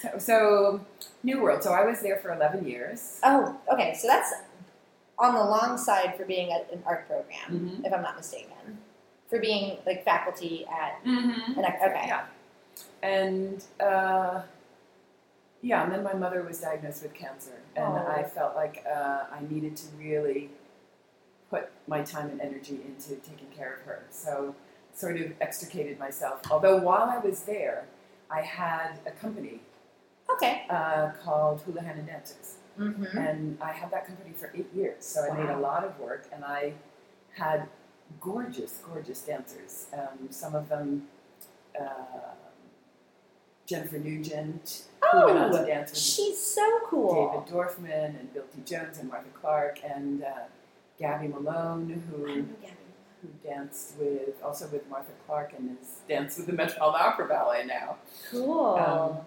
So, 0.01 0.09
so, 0.17 0.85
New 1.27 1.41
World. 1.41 1.61
So 1.61 1.71
I 1.73 1.83
was 1.85 1.99
there 2.01 2.17
for 2.17 2.29
11 2.33 2.65
years. 2.67 3.19
Oh, 3.23 3.57
okay. 3.73 3.93
So 3.99 4.07
that's 4.07 4.31
on 5.19 5.35
the 5.35 5.43
long 5.43 5.77
side 5.77 6.15
for 6.17 6.25
being 6.25 6.51
at 6.51 6.69
an 6.71 6.81
art 6.85 7.07
program, 7.07 7.49
Mm-hmm. 7.51 7.85
if 7.85 7.91
I'm 7.93 8.01
not 8.01 8.15
mistaken. 8.15 8.77
For 9.29 9.39
being 9.39 9.77
like 9.85 10.05
faculty 10.05 10.65
at 10.81 11.03
Mm-hmm. 11.05 11.59
an. 11.59 11.65
Okay. 11.65 12.05
Yeah. 12.07 12.25
And 13.03 13.63
uh, 13.79 14.41
yeah, 15.61 15.83
and 15.83 15.91
then 15.91 16.03
my 16.03 16.13
mother 16.13 16.43
was 16.43 16.59
diagnosed 16.61 17.03
with 17.03 17.13
cancer, 17.13 17.57
and 17.75 17.85
Oh. 17.85 18.07
I 18.17 18.23
felt 18.23 18.55
like 18.55 18.83
uh, 18.89 19.23
I 19.31 19.39
needed 19.49 19.75
to 19.77 19.85
really 19.99 20.49
put 21.49 21.69
my 21.87 22.01
time 22.03 22.29
and 22.29 22.39
energy 22.41 22.79
into 22.87 23.15
taking 23.29 23.47
care 23.55 23.73
of 23.73 23.81
her. 23.81 24.03
So, 24.11 24.55
sort 24.93 25.19
of 25.19 25.31
extricated 25.41 25.97
myself. 25.99 26.41
Although 26.51 26.77
while 26.77 27.03
I 27.09 27.17
was 27.19 27.41
there, 27.43 27.85
I 28.31 28.41
had 28.41 28.99
a 29.05 29.11
company 29.11 29.59
Okay. 30.33 30.65
uh, 30.69 31.11
called 31.23 31.61
Houlihan 31.61 32.05
Dancers, 32.05 32.55
Mm-hmm. 32.79 33.17
and 33.17 33.57
I 33.59 33.71
had 33.71 33.89
that 33.91 34.05
company 34.05 34.33
for 34.35 34.51
eight 34.53 34.69
years. 34.75 35.03
So 35.03 35.27
I 35.27 35.35
made 35.35 35.49
a 35.49 35.57
lot 35.57 35.83
of 35.83 35.99
work, 35.99 36.27
and 36.31 36.45
I 36.45 36.73
had 37.35 37.67
gorgeous, 38.21 38.81
gorgeous 38.87 39.21
dancers. 39.21 39.87
Um, 39.93 40.29
some 40.29 40.53
of 40.53 40.69
them, 40.69 41.07
uh, 41.79 42.35
Jennifer 43.65 43.97
Nugent, 43.97 44.83
who 45.11 45.25
went 45.25 45.37
on 45.39 45.51
to 45.53 45.61
Oh, 45.61 45.65
dance 45.65 45.89
with 45.91 45.99
she's 45.99 46.39
so 46.39 46.79
cool. 46.85 47.31
David 47.31 47.47
Dorfman 47.53 48.19
and 48.19 48.31
Bill 48.33 48.43
T. 48.55 48.61
Jones 48.63 48.99
and 48.99 49.09
Martha 49.09 49.29
Clarke 49.33 49.79
and 49.83 50.23
uh, 50.23 50.27
Gabby 50.99 51.27
Malone, 51.29 52.03
who 52.11 52.27
Gabby. 52.27 52.45
who 53.23 53.27
danced 53.43 53.95
with 53.99 54.41
also 54.43 54.67
with 54.67 54.87
Martha 54.89 55.11
Clarke 55.25 55.53
and 55.57 55.77
is 55.81 55.95
danced 56.07 56.37
with 56.37 56.47
the 56.47 56.53
Metropolitan 56.53 57.01
Opera 57.07 57.27
Ballet 57.27 57.65
now. 57.65 57.97
Cool. 58.31 58.75
Um, 58.75 59.17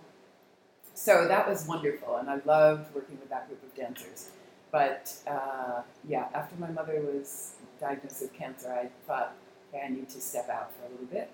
so 1.00 1.26
that 1.28 1.48
was 1.48 1.66
wonderful, 1.66 2.16
and 2.16 2.28
I 2.28 2.40
loved 2.44 2.94
working 2.94 3.18
with 3.20 3.30
that 3.30 3.48
group 3.48 3.62
of 3.62 3.74
dancers. 3.74 4.28
But 4.70 5.12
uh, 5.26 5.80
yeah, 6.06 6.26
after 6.34 6.56
my 6.56 6.70
mother 6.70 7.00
was 7.00 7.54
diagnosed 7.80 8.20
with 8.20 8.34
cancer, 8.34 8.70
I 8.72 8.88
thought, 9.06 9.32
okay, 9.72 9.82
I 9.84 9.88
need 9.88 10.10
to 10.10 10.20
step 10.20 10.48
out 10.50 10.72
for 10.74 10.86
a 10.86 10.90
little 10.90 11.06
bit. 11.06 11.30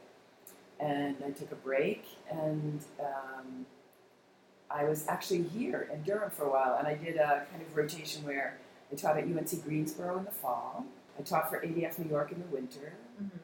And 0.79 1.16
I 1.26 1.31
took 1.31 1.50
a 1.50 1.57
break, 1.57 2.05
and 2.31 2.81
um, 3.00 3.66
I 4.70 4.85
was 4.85 5.07
actually 5.09 5.42
here 5.42 5.88
in 5.92 6.02
Durham 6.02 6.31
for 6.31 6.44
a 6.44 6.50
while, 6.50 6.76
and 6.79 6.87
I 6.87 6.94
did 6.94 7.16
a 7.16 7.46
kind 7.50 7.61
of 7.62 7.76
rotation 7.76 8.24
where 8.24 8.59
I 8.92 8.94
taught 8.94 9.16
at 9.18 9.24
UNC 9.24 9.64
Greensboro 9.64 10.18
in 10.18 10.24
the 10.24 10.31
fall. 10.31 10.87
I 11.18 11.22
taught 11.22 11.50
for 11.50 11.59
ADF 11.61 11.98
New 11.98 12.09
York 12.11 12.31
in 12.31 12.38
the 12.38 12.46
winter. 12.55 12.92
mm-hmm. 13.20 13.38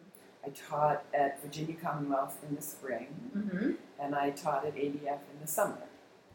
I 0.44 0.50
taught 0.50 1.04
at 1.14 1.40
Virginia 1.42 1.74
Commonwealth 1.82 2.38
in 2.48 2.56
the 2.56 2.62
spring 2.62 3.06
Mm-hmm. 3.36 3.70
and 4.00 4.14
I 4.14 4.30
taught 4.30 4.66
at 4.66 4.74
ADF 4.74 5.20
in 5.32 5.40
the 5.40 5.46
summer. 5.46 5.78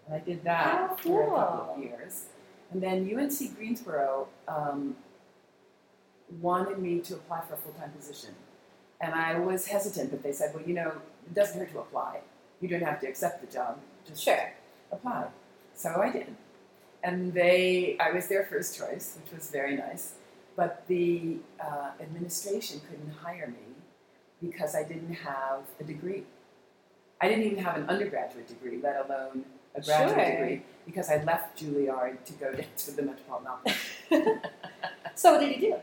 And 0.07 0.15
I 0.15 0.19
did 0.19 0.43
that 0.43 0.89
Oh, 0.91 0.95
for 0.97 1.23
a 1.23 1.29
couple 1.29 1.75
of 1.75 1.83
years. 1.83 2.25
And 2.71 2.81
then 2.81 3.09
UNC 3.13 3.55
Greensboro 3.57 4.27
um, 4.47 4.95
wanted 6.41 6.79
me 6.79 6.99
to 7.01 7.15
apply 7.15 7.41
for 7.47 7.53
a 7.53 7.57
full 7.57 7.73
time 7.73 7.91
position. 7.91 8.31
And 8.99 9.13
I 9.13 9.37
was 9.39 9.67
hesitant, 9.67 10.09
but 10.11 10.23
they 10.23 10.31
said, 10.31 10.53
well, 10.55 10.63
you 10.65 10.73
know, 10.73 10.91
it 11.25 11.33
doesn't 11.33 11.59
hurt 11.59 11.71
to 11.73 11.79
apply. 11.79 12.21
You 12.61 12.67
don't 12.67 12.81
have 12.81 12.99
to 13.01 13.07
accept 13.07 13.41
the 13.41 13.47
job, 13.51 13.77
just 14.07 14.23
Sure. 14.23 14.51
apply. 14.91 15.27
So 15.75 16.01
I 16.01 16.09
did. 16.11 16.35
And 17.03 17.31
they, 17.33 17.95
I 17.99 18.11
was 18.11 18.27
their 18.27 18.45
first 18.45 18.75
choice, 18.77 19.17
which 19.21 19.31
was 19.31 19.51
very 19.51 19.75
nice. 19.77 20.13
But 20.55 20.83
the 20.87 21.37
uh, 21.63 21.91
administration 22.01 22.81
couldn't 22.89 23.11
hire 23.11 23.47
me 23.47 23.75
because 24.41 24.73
I 24.75 24.83
didn't 24.83 25.13
have 25.13 25.59
a 25.79 25.83
degree. 25.83 26.23
I 27.21 27.27
didn't 27.29 27.43
even 27.45 27.63
have 27.63 27.77
an 27.77 27.87
undergraduate 27.87 28.47
degree, 28.47 28.79
let 28.81 29.05
alone 29.05 29.45
a 29.77 29.81
graduate 29.81 30.17
Sure. 30.17 30.31
degree, 30.31 30.61
because 30.85 31.09
I 31.09 31.23
left 31.23 31.59
Juilliard 31.61 32.23
to 32.25 32.33
go 32.33 32.51
with 32.57 32.95
the 32.95 33.01
Metropolitan 33.03 33.47
Opera. 33.47 34.41
So 35.15 35.31
what 35.33 35.39
did 35.41 35.55
you 35.55 35.61
do? 35.71 35.75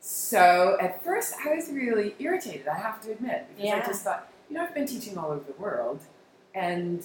So 0.00 0.76
at 0.80 1.04
first, 1.04 1.34
I 1.46 1.54
was 1.54 1.70
really 1.70 2.16
irritated. 2.18 2.66
I 2.66 2.76
have 2.78 3.00
to 3.02 3.12
admit, 3.12 3.46
because 3.54 3.64
Yeah. 3.68 3.80
I 3.82 3.86
just 3.86 4.02
thought, 4.02 4.28
you 4.48 4.56
know, 4.56 4.64
I've 4.64 4.74
been 4.74 4.86
teaching 4.86 5.16
all 5.16 5.30
over 5.30 5.44
the 5.44 5.52
world, 5.60 6.00
and 6.54 7.04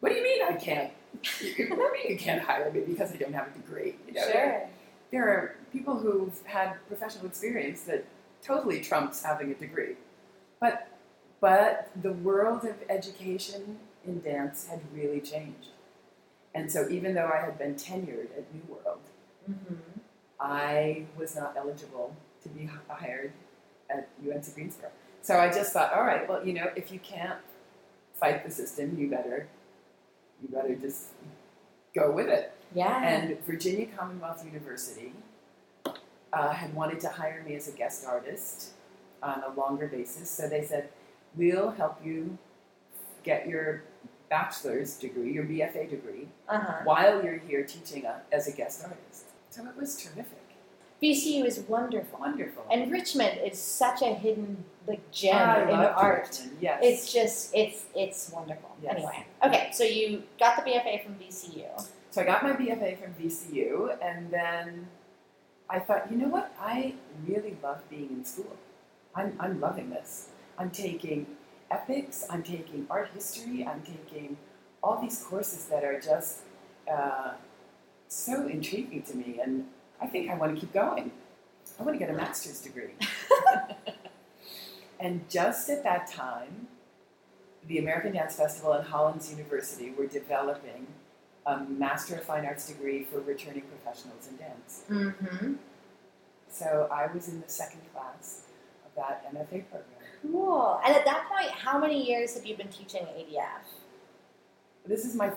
what 0.00 0.10
do 0.10 0.16
you 0.18 0.22
mean 0.22 0.42
I 0.42 0.52
can't? 0.54 0.92
what 1.12 1.56
do 1.56 1.62
you 1.62 1.92
mean 1.92 2.10
you 2.10 2.18
can't 2.18 2.42
hire 2.42 2.70
me 2.70 2.80
because 2.80 3.12
I 3.12 3.16
don't 3.16 3.32
have 3.32 3.46
a 3.48 3.50
degree? 3.58 3.96
You 4.06 4.12
know, 4.14 4.30
Sure. 4.30 4.68
there 5.10 5.26
are 5.28 5.56
people 5.72 5.96
who've 5.98 6.38
had 6.44 6.74
professional 6.88 7.26
experience 7.26 7.82
that 7.84 8.04
totally 8.42 8.80
trumps 8.80 9.22
having 9.22 9.50
a 9.50 9.54
degree. 9.54 9.96
But 10.60 10.88
but 11.40 11.88
the 12.00 12.12
world 12.12 12.64
of 12.64 12.76
education 12.90 13.78
in 14.06 14.20
dance 14.20 14.68
had 14.68 14.80
really 14.92 15.20
changed. 15.20 15.68
And 16.54 16.70
so 16.70 16.88
even 16.88 17.14
though 17.14 17.30
I 17.32 17.44
had 17.44 17.58
been 17.58 17.74
tenured 17.74 18.36
at 18.36 18.52
New 18.54 18.62
World, 18.68 19.00
Mm-hmm. 19.50 20.00
I 20.40 21.04
was 21.16 21.36
not 21.36 21.54
eligible 21.56 22.14
to 22.42 22.48
be 22.48 22.68
hired 22.88 23.32
at 23.90 24.08
UNC 24.20 24.54
Greensboro. 24.54 24.90
So 25.22 25.38
I 25.38 25.48
just 25.48 25.72
thought, 25.72 25.92
all 25.92 26.02
right, 26.02 26.28
well, 26.28 26.44
you 26.44 26.52
know, 26.52 26.70
if 26.76 26.90
you 26.90 26.98
can't 26.98 27.38
fight 28.14 28.44
the 28.44 28.50
system, 28.50 28.98
you 28.98 29.08
better 29.08 29.48
you 30.42 30.48
better 30.48 30.74
just 30.74 31.08
go 31.94 32.10
with 32.10 32.28
it. 32.28 32.52
Yeah. 32.74 33.06
And 33.06 33.38
Virginia 33.44 33.86
Commonwealth 33.96 34.44
University 34.44 35.12
uh, 36.32 36.52
had 36.52 36.74
wanted 36.74 36.98
to 37.00 37.08
hire 37.08 37.44
me 37.46 37.54
as 37.54 37.68
a 37.68 37.72
guest 37.72 38.04
artist 38.04 38.70
on 39.22 39.42
a 39.44 39.52
longer 39.58 39.86
basis. 39.86 40.28
So 40.28 40.48
they 40.48 40.64
said, 40.64 40.88
we'll 41.36 41.70
help 41.70 42.04
you 42.04 42.38
get 43.22 43.46
your 43.46 43.84
bachelor's 44.32 44.94
degree, 44.96 45.30
your 45.30 45.44
BFA 45.44 45.90
degree, 45.90 46.26
uh-huh. 46.48 46.78
while 46.84 47.22
you're 47.22 47.36
here 47.38 47.62
teaching 47.64 48.06
a, 48.06 48.22
as 48.32 48.48
a 48.48 48.52
guest 48.52 48.82
artist. 48.82 49.26
So 49.50 49.62
it 49.66 49.76
was 49.78 49.94
terrific. 50.02 50.38
VCU 51.02 51.44
is 51.44 51.58
wonderful. 51.68 52.18
Wonderful. 52.18 52.64
And 52.70 52.90
Richmond 52.90 53.40
is 53.44 53.58
such 53.58 54.00
a 54.00 54.14
hidden 54.14 54.64
like 54.86 55.02
gem 55.10 55.36
I 55.36 55.62
in 55.64 55.70
art. 55.70 56.28
Richmond, 56.30 56.56
Yes. 56.62 56.80
It's 56.82 57.12
just 57.12 57.54
it's 57.54 57.84
it's 57.94 58.30
wonderful. 58.30 58.70
Yes. 58.82 58.94
Anyway, 58.94 59.26
okay, 59.44 59.68
so 59.72 59.84
you 59.84 60.22
got 60.38 60.56
the 60.56 60.70
BFA 60.70 61.04
from 61.04 61.14
VCU. 61.16 61.66
So 62.10 62.22
I 62.22 62.24
got 62.24 62.42
my 62.42 62.52
BFA 62.52 62.98
from 63.02 63.12
VCU, 63.20 63.98
and 64.00 64.30
then 64.30 64.86
I 65.68 65.78
thought, 65.78 66.10
you 66.10 66.16
know 66.16 66.28
what? 66.28 66.54
I 66.58 66.94
really 67.26 67.56
love 67.62 67.80
being 67.90 68.08
in 68.10 68.24
school. 68.24 68.56
I'm, 69.14 69.36
I'm 69.40 69.60
loving 69.60 69.90
this. 69.90 70.28
I'm 70.58 70.70
taking 70.70 71.26
epics, 71.72 72.24
I'm 72.28 72.42
taking 72.42 72.86
art 72.90 73.10
history, 73.14 73.66
I'm 73.66 73.82
taking 73.82 74.36
all 74.82 75.00
these 75.00 75.24
courses 75.24 75.66
that 75.66 75.84
are 75.84 75.98
just 76.00 76.40
uh, 76.92 77.32
so 78.08 78.46
intriguing 78.46 79.02
to 79.02 79.16
me, 79.16 79.40
and 79.42 79.66
I 80.00 80.06
think 80.06 80.30
I 80.30 80.34
want 80.34 80.54
to 80.54 80.60
keep 80.60 80.72
going. 80.72 81.12
I 81.78 81.82
want 81.82 81.94
to 81.94 81.98
get 81.98 82.12
a 82.12 82.16
master's 82.16 82.60
degree. 82.60 82.94
and 85.00 85.28
just 85.28 85.70
at 85.70 85.82
that 85.84 86.10
time, 86.10 86.68
the 87.66 87.78
American 87.78 88.12
Dance 88.12 88.36
Festival 88.36 88.72
and 88.72 88.86
Hollins 88.86 89.30
University 89.30 89.92
were 89.96 90.06
developing 90.06 90.86
a 91.46 91.58
Master 91.60 92.16
of 92.16 92.24
Fine 92.24 92.44
Arts 92.44 92.68
degree 92.68 93.04
for 93.04 93.20
returning 93.20 93.62
professionals 93.62 94.28
in 94.28 94.36
dance. 94.36 94.82
Mm-hmm. 94.90 95.54
So 96.50 96.88
I 96.92 97.06
was 97.12 97.28
in 97.28 97.40
the 97.40 97.48
second 97.48 97.80
class 97.92 98.42
of 98.84 98.94
that 98.96 99.24
MFA 99.32 99.64
program. 99.70 100.01
Cool. 100.22 100.80
And 100.84 100.94
at 100.94 101.04
that 101.04 101.28
point, 101.28 101.50
how 101.50 101.78
many 101.78 102.06
years 102.06 102.34
have 102.34 102.46
you 102.46 102.56
been 102.56 102.68
teaching 102.68 103.02
ADF? 103.02 103.64
This 104.86 105.04
is 105.04 105.14
my 105.14 105.32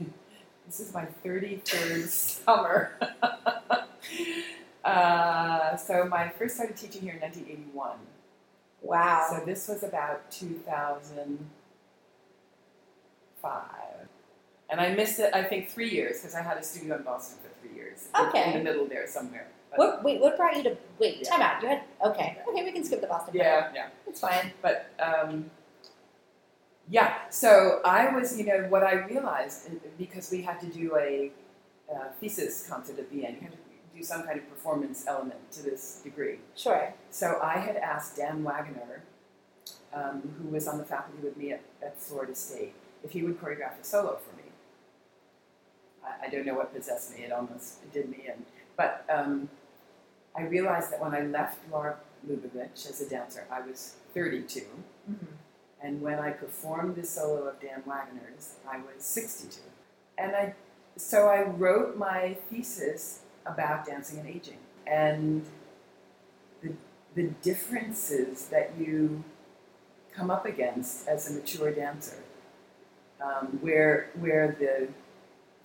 this 0.66 0.80
is 0.80 0.92
my 0.92 1.04
thirty 1.22 1.56
third 1.64 2.08
summer. 2.08 2.92
uh, 4.84 5.76
so 5.76 6.04
my 6.06 6.28
first 6.30 6.56
started 6.56 6.76
teaching 6.76 7.02
here 7.02 7.14
in 7.14 7.20
nineteen 7.20 7.46
eighty 7.48 7.66
one. 7.72 7.98
Wow. 8.82 9.26
So 9.30 9.44
this 9.44 9.68
was 9.68 9.82
about 9.82 10.30
two 10.30 10.60
thousand 10.66 11.38
five. 13.42 14.08
And 14.70 14.80
I 14.80 14.94
missed 14.94 15.18
it, 15.18 15.34
I 15.34 15.42
think, 15.44 15.70
three 15.70 15.88
years 15.90 16.18
because 16.18 16.34
I 16.34 16.42
had 16.42 16.58
a 16.58 16.62
studio 16.62 16.96
in 16.96 17.02
Boston 17.02 17.38
for 17.42 17.48
three 17.66 17.74
years. 17.76 18.08
In- 18.14 18.26
Okay. 18.26 18.52
In 18.52 18.58
the 18.58 18.64
middle 18.64 18.86
there 18.86 19.06
somewhere. 19.06 19.46
What 19.76 20.02
wait, 20.02 20.20
what 20.20 20.36
brought 20.36 20.56
you 20.56 20.62
to 20.64 20.76
wait, 20.98 21.18
Yeah. 21.22 21.28
time 21.30 21.42
out. 21.42 21.62
You 21.62 21.68
had 21.68 21.82
okay. 22.04 22.38
Okay, 22.48 22.64
we 22.64 22.72
can 22.72 22.84
skip 22.84 23.00
the 23.00 23.06
Boston 23.06 23.34
part. 23.34 23.36
Yeah, 23.46 23.70
yeah. 23.74 23.88
It's 24.06 24.20
fine. 24.20 24.52
But 24.62 24.90
um, 24.98 25.50
yeah, 26.90 27.28
so 27.30 27.80
I 27.84 28.14
was, 28.14 28.38
you 28.38 28.46
know, 28.46 28.66
what 28.68 28.82
I 28.82 28.94
realized 29.06 29.68
uh, 29.68 29.74
because 29.98 30.30
we 30.30 30.42
had 30.42 30.58
to 30.60 30.66
do 30.66 30.96
a 30.96 31.30
uh, 31.92 32.08
thesis 32.18 32.66
concert 32.68 32.98
at 32.98 33.10
the 33.10 33.26
end, 33.26 33.36
you 33.36 33.42
had 33.42 33.52
to 33.52 33.58
do 33.96 34.02
some 34.02 34.22
kind 34.22 34.38
of 34.38 34.48
performance 34.48 35.04
element 35.06 35.50
to 35.52 35.62
this 35.62 36.00
degree. 36.02 36.38
Sure. 36.56 36.94
So 37.10 37.38
I 37.42 37.58
had 37.58 37.76
asked 37.76 38.16
Dan 38.16 38.42
Wagoner, 38.42 39.02
um, 39.92 40.34
who 40.38 40.48
was 40.48 40.66
on 40.66 40.78
the 40.78 40.84
faculty 40.84 41.22
with 41.22 41.36
me 41.36 41.52
at, 41.52 41.62
at 41.82 42.00
Florida 42.00 42.34
State, 42.34 42.74
if 43.04 43.10
he 43.12 43.22
would 43.22 43.40
choreograph 43.40 43.80
a 43.80 43.84
solo 43.84 44.16
for 44.16 44.34
me. 44.36 44.44
I, 46.04 46.26
I 46.26 46.30
don't 46.30 46.46
know 46.46 46.54
what 46.54 46.74
possessed 46.74 47.14
me; 47.14 47.24
it 47.24 47.32
almost 47.32 47.92
did 47.92 48.08
me 48.08 48.24
in. 48.26 48.44
But 48.78 49.04
um, 49.12 49.50
I 50.34 50.42
realized 50.42 50.92
that 50.92 51.00
when 51.00 51.14
I 51.14 51.22
left 51.22 51.58
Lar 51.70 51.98
Lubovitch 52.26 52.88
as 52.88 53.02
a 53.02 53.08
dancer, 53.10 53.44
I 53.50 53.60
was 53.60 53.96
32. 54.14 54.60
Mm-hmm. 54.60 55.26
And 55.82 56.00
when 56.00 56.18
I 56.18 56.30
performed 56.30 56.96
the 56.96 57.04
solo 57.04 57.48
of 57.48 57.60
Dan 57.60 57.82
Wagoner's, 57.84 58.54
I 58.68 58.78
was 58.78 59.04
62. 59.04 59.60
And 60.16 60.34
I, 60.34 60.54
so 60.96 61.26
I 61.26 61.42
wrote 61.42 61.96
my 61.96 62.38
thesis 62.50 63.20
about 63.44 63.84
dancing 63.84 64.20
and 64.20 64.28
aging 64.28 64.58
and 64.86 65.44
the, 66.62 66.72
the 67.14 67.24
differences 67.42 68.46
that 68.46 68.72
you 68.78 69.22
come 70.12 70.30
up 70.30 70.46
against 70.46 71.06
as 71.06 71.30
a 71.30 71.34
mature 71.34 71.72
dancer, 71.72 72.18
um, 73.20 73.58
where, 73.60 74.10
where 74.18 74.56
the, 74.58 74.88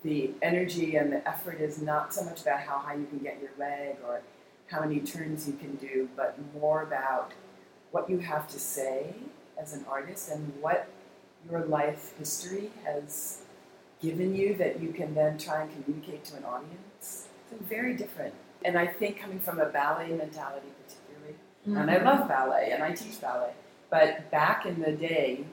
the 0.04 0.32
energy 0.42 0.96
and 0.96 1.12
the 1.12 1.28
effort 1.28 1.60
is 1.60 1.82
not 1.82 2.14
so 2.14 2.24
much 2.24 2.42
about 2.42 2.60
how 2.60 2.78
high 2.78 2.96
you 2.96 3.06
can 3.06 3.20
get 3.20 3.40
your 3.42 3.52
leg 3.58 3.98
or 4.06 4.22
how 4.68 4.82
many 4.82 5.00
turns 5.00 5.48
you 5.48 5.54
can 5.54 5.76
do, 5.76 6.10
but 6.16 6.38
more 6.54 6.84
about 6.84 7.32
what 7.92 8.10
you 8.10 8.20
have 8.20 8.48
to 8.50 8.60
say 8.60 9.14
as 9.58 9.74
an 9.74 9.86
artist 9.90 10.30
and 10.30 10.54
what 10.62 10.88
your 11.50 11.66
life 11.66 12.14
history 12.18 12.72
has 12.84 13.40
given 14.02 14.36
you 14.36 14.56
that 14.56 14.82
you 14.82 14.92
can 14.92 15.14
then 15.14 15.38
try 15.38 15.62
and 15.62 15.72
communicate 15.72 16.26
to 16.26 16.36
an 16.36 16.44
audience. 16.44 17.28
It's 17.52 17.62
very 17.62 17.96
different. 17.96 18.34
And 18.66 18.78
I 18.78 18.88
think 18.88 19.20
coming 19.20 19.40
from 19.40 19.60
a 19.60 19.66
ballet 19.66 20.10
mentality, 20.10 20.68
particularly, 20.84 21.36
and 21.66 21.90
I 21.90 21.96
mm-hmm. 21.96 22.06
love 22.06 22.28
ballet 22.28 22.72
and 22.74 22.84
I 22.84 22.92
teach 22.92 23.22
ballet, 23.22 23.52
but 23.90 24.30
back 24.32 24.66
in 24.66 24.82
the 24.82 24.92
day, 24.92 25.46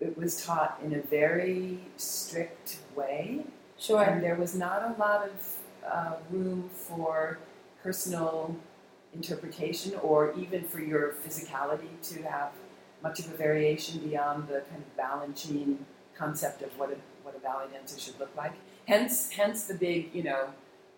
it 0.00 0.16
was 0.16 0.44
taught 0.44 0.78
in 0.84 0.94
a 0.94 1.00
very 1.00 1.80
strict 1.96 2.78
way, 2.94 3.44
Sure. 3.78 4.02
and 4.02 4.22
there 4.22 4.34
was 4.34 4.54
not 4.54 4.82
a 4.82 5.00
lot 5.00 5.28
of 5.28 5.56
uh, 5.86 6.16
room 6.30 6.68
for 6.72 7.38
personal 7.82 8.56
interpretation 9.14 9.94
or 10.02 10.34
even 10.34 10.64
for 10.64 10.80
your 10.80 11.14
physicality 11.24 11.88
to 12.02 12.22
have 12.22 12.50
much 13.02 13.20
of 13.20 13.32
a 13.32 13.36
variation 13.36 14.00
beyond 14.00 14.48
the 14.48 14.62
kind 14.68 14.82
of 14.82 14.96
Balanchine 14.96 15.78
concept 16.16 16.62
of 16.62 16.76
what 16.78 16.90
a, 16.90 16.96
what 17.22 17.36
a 17.36 17.38
ballet 17.38 17.66
dancer 17.72 17.98
should 17.98 18.18
look 18.18 18.34
like. 18.36 18.52
Hence, 18.86 19.30
hence 19.30 19.64
the 19.64 19.74
big, 19.74 20.12
you 20.12 20.24
know, 20.24 20.48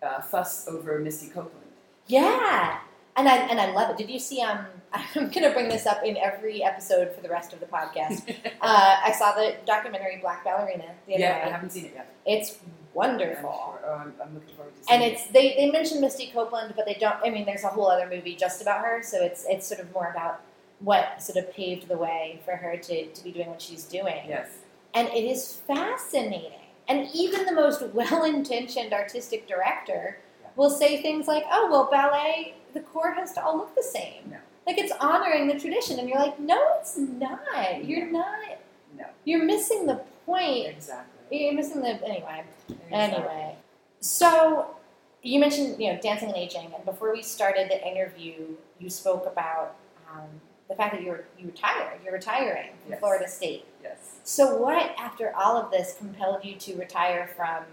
uh, 0.03 0.21
fuss 0.23 0.67
over 0.67 0.99
Misty 0.99 1.29
Copeland. 1.29 1.67
Yeah. 2.07 2.81
And 3.17 3.29
I 3.29 3.37
and 3.37 3.61
I 3.61 3.73
love 3.73 3.91
it. 3.91 3.97
Did 3.97 4.11
you 4.11 4.19
see 4.19 4.41
um 4.41 4.67
I'm 4.93 5.29
gonna 5.31 5.53
bring 5.53 5.69
this 5.69 5.87
up 5.87 6.03
in 6.05 6.17
every 6.17 6.63
episode 6.63 7.13
for 7.15 7.21
the 7.21 7.29
rest 7.29 7.53
of 7.53 7.61
the 7.61 7.67
podcast. 7.67 8.29
uh, 8.61 8.97
I 9.05 9.13
saw 9.13 9.33
the 9.33 9.57
documentary 9.67 10.19
Black 10.21 10.45
Ballerina 10.45 10.85
the 11.07 11.15
other 11.15 11.23
yeah, 11.23 11.43
I 11.47 11.51
haven't 11.51 11.71
seen 11.71 11.87
it 11.87 11.93
yet. 11.95 12.15
It's 12.27 12.53
I'm, 12.53 12.73
wonderful. 12.95 13.51
sure. 13.53 13.81
oh, 13.87 13.95
I'm, 13.95 14.15
I'm 14.23 14.35
looking 14.35 14.55
forward 14.57 14.75
to 14.77 14.83
seeing 14.85 15.03
And 15.03 15.11
it. 15.11 15.15
it's 15.15 15.27
they, 15.29 15.55
they 15.55 15.71
mention 15.71 16.01
Misty 16.01 16.31
Copeland, 16.33 16.75
but 16.77 16.87
they 16.87 16.95
don't. 16.95 17.17
I 17.25 17.31
mean, 17.31 17.47
there's 17.47 17.65
a 17.65 17.69
whole 17.69 17.89
other 17.89 18.09
movie 18.09 18.35
just 18.35 18.63
about 18.63 18.85
her, 18.85 19.03
so 19.03 19.23
it's 19.23 19.45
it's 19.49 19.67
sort 19.67 19.81
of 19.81 19.93
more 19.93 20.11
about 20.11 20.41
what 20.81 21.23
sort 21.23 21.37
of 21.45 21.53
paved 21.55 21.89
the 21.89 21.97
way 21.97 22.41
for 22.45 22.57
her 22.57 22.77
to, 22.77 23.07
to 23.07 23.25
be 23.25 23.31
doing 23.31 23.49
what 23.49 23.61
she's 23.63 23.85
doing. 23.85 24.23
Yes. 24.27 24.49
And 24.95 25.09
it 25.09 25.25
is 25.25 25.61
fascinating. 25.67 26.53
And 26.89 27.09
even 27.15 27.45
the 27.45 27.53
most 27.53 27.83
well-intentioned 27.93 28.93
artistic 28.93 29.47
director 29.47 30.19
will 30.57 30.71
say 30.71 31.01
things 31.01 31.29
like, 31.29 31.45
"Oh, 31.51 31.69
well, 31.71 31.89
ballet, 31.91 32.55
the 32.75 32.81
corps 32.81 33.13
has 33.13 33.33
to 33.35 33.45
all 33.45 33.57
look 33.57 33.75
the 33.75 33.83
same. 33.83 34.31
No. 34.31 34.37
Like 34.67 34.79
it's 34.79 34.93
honoring 35.01 35.47
the 35.49 35.59
tradition." 35.59 35.99
And 35.99 36.09
you're 36.09 36.19
like, 36.19 36.39
"No, 36.39 36.61
it's 36.81 36.97
not. 36.99 37.85
You're 37.85 38.11
not. 38.11 38.59
No. 38.97 39.07
You're 39.25 39.45
missing 39.45 39.87
the 39.87 40.01
point. 40.27 40.67
Exactly. 40.69 41.45
You're 41.45 41.55
missing 41.55 41.81
the 41.83 41.89
anyway." 42.05 42.45
Exactly. 42.69 42.89
Anyway, 42.93 43.57
so 44.01 44.75
you 45.23 45.39
mentioned 45.41 45.81
you 45.81 45.93
know 45.93 45.99
dancing 46.01 46.29
and 46.29 46.37
aging, 46.37 46.73
and 46.75 46.85
before 46.85 47.13
we 47.13 47.23
started 47.23 47.71
the 47.71 47.87
interview, 47.87 48.47
you 48.79 48.91
spoke 48.91 49.27
about 49.27 49.77
um, 50.13 50.29
the 50.69 50.75
fact 50.75 50.95
that 50.95 51.03
you 51.03 51.11
were 51.11 51.25
you 51.39 51.47
retired. 51.47 52.01
You're 52.05 52.13
retiring 52.15 52.71
from 52.83 52.93
Yes. 52.93 53.01
Florida 53.01 53.29
State. 53.29 53.65
Yes. 53.83 53.99
So 54.25 54.57
what, 54.57 54.95
after 54.99 55.35
all 55.35 55.57
of 55.57 55.71
this, 55.71 55.95
compelled 55.99 56.45
you 56.45 56.55
to 56.57 56.77
retire 56.77 57.29
from 57.37 57.65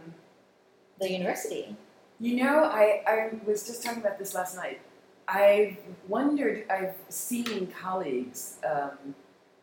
the 0.99 1.11
university? 1.11 1.75
You 2.19 2.43
know, 2.43 2.63
I, 2.63 3.03
I 3.05 3.29
was 3.45 3.65
just 3.67 3.83
talking 3.83 4.01
about 4.01 4.17
this 4.17 4.33
last 4.33 4.55
night. 4.55 4.81
I 5.27 5.77
wondered, 6.07 6.65
I've 6.69 6.95
seen 7.09 7.67
colleagues 7.67 8.57
um, 8.67 9.13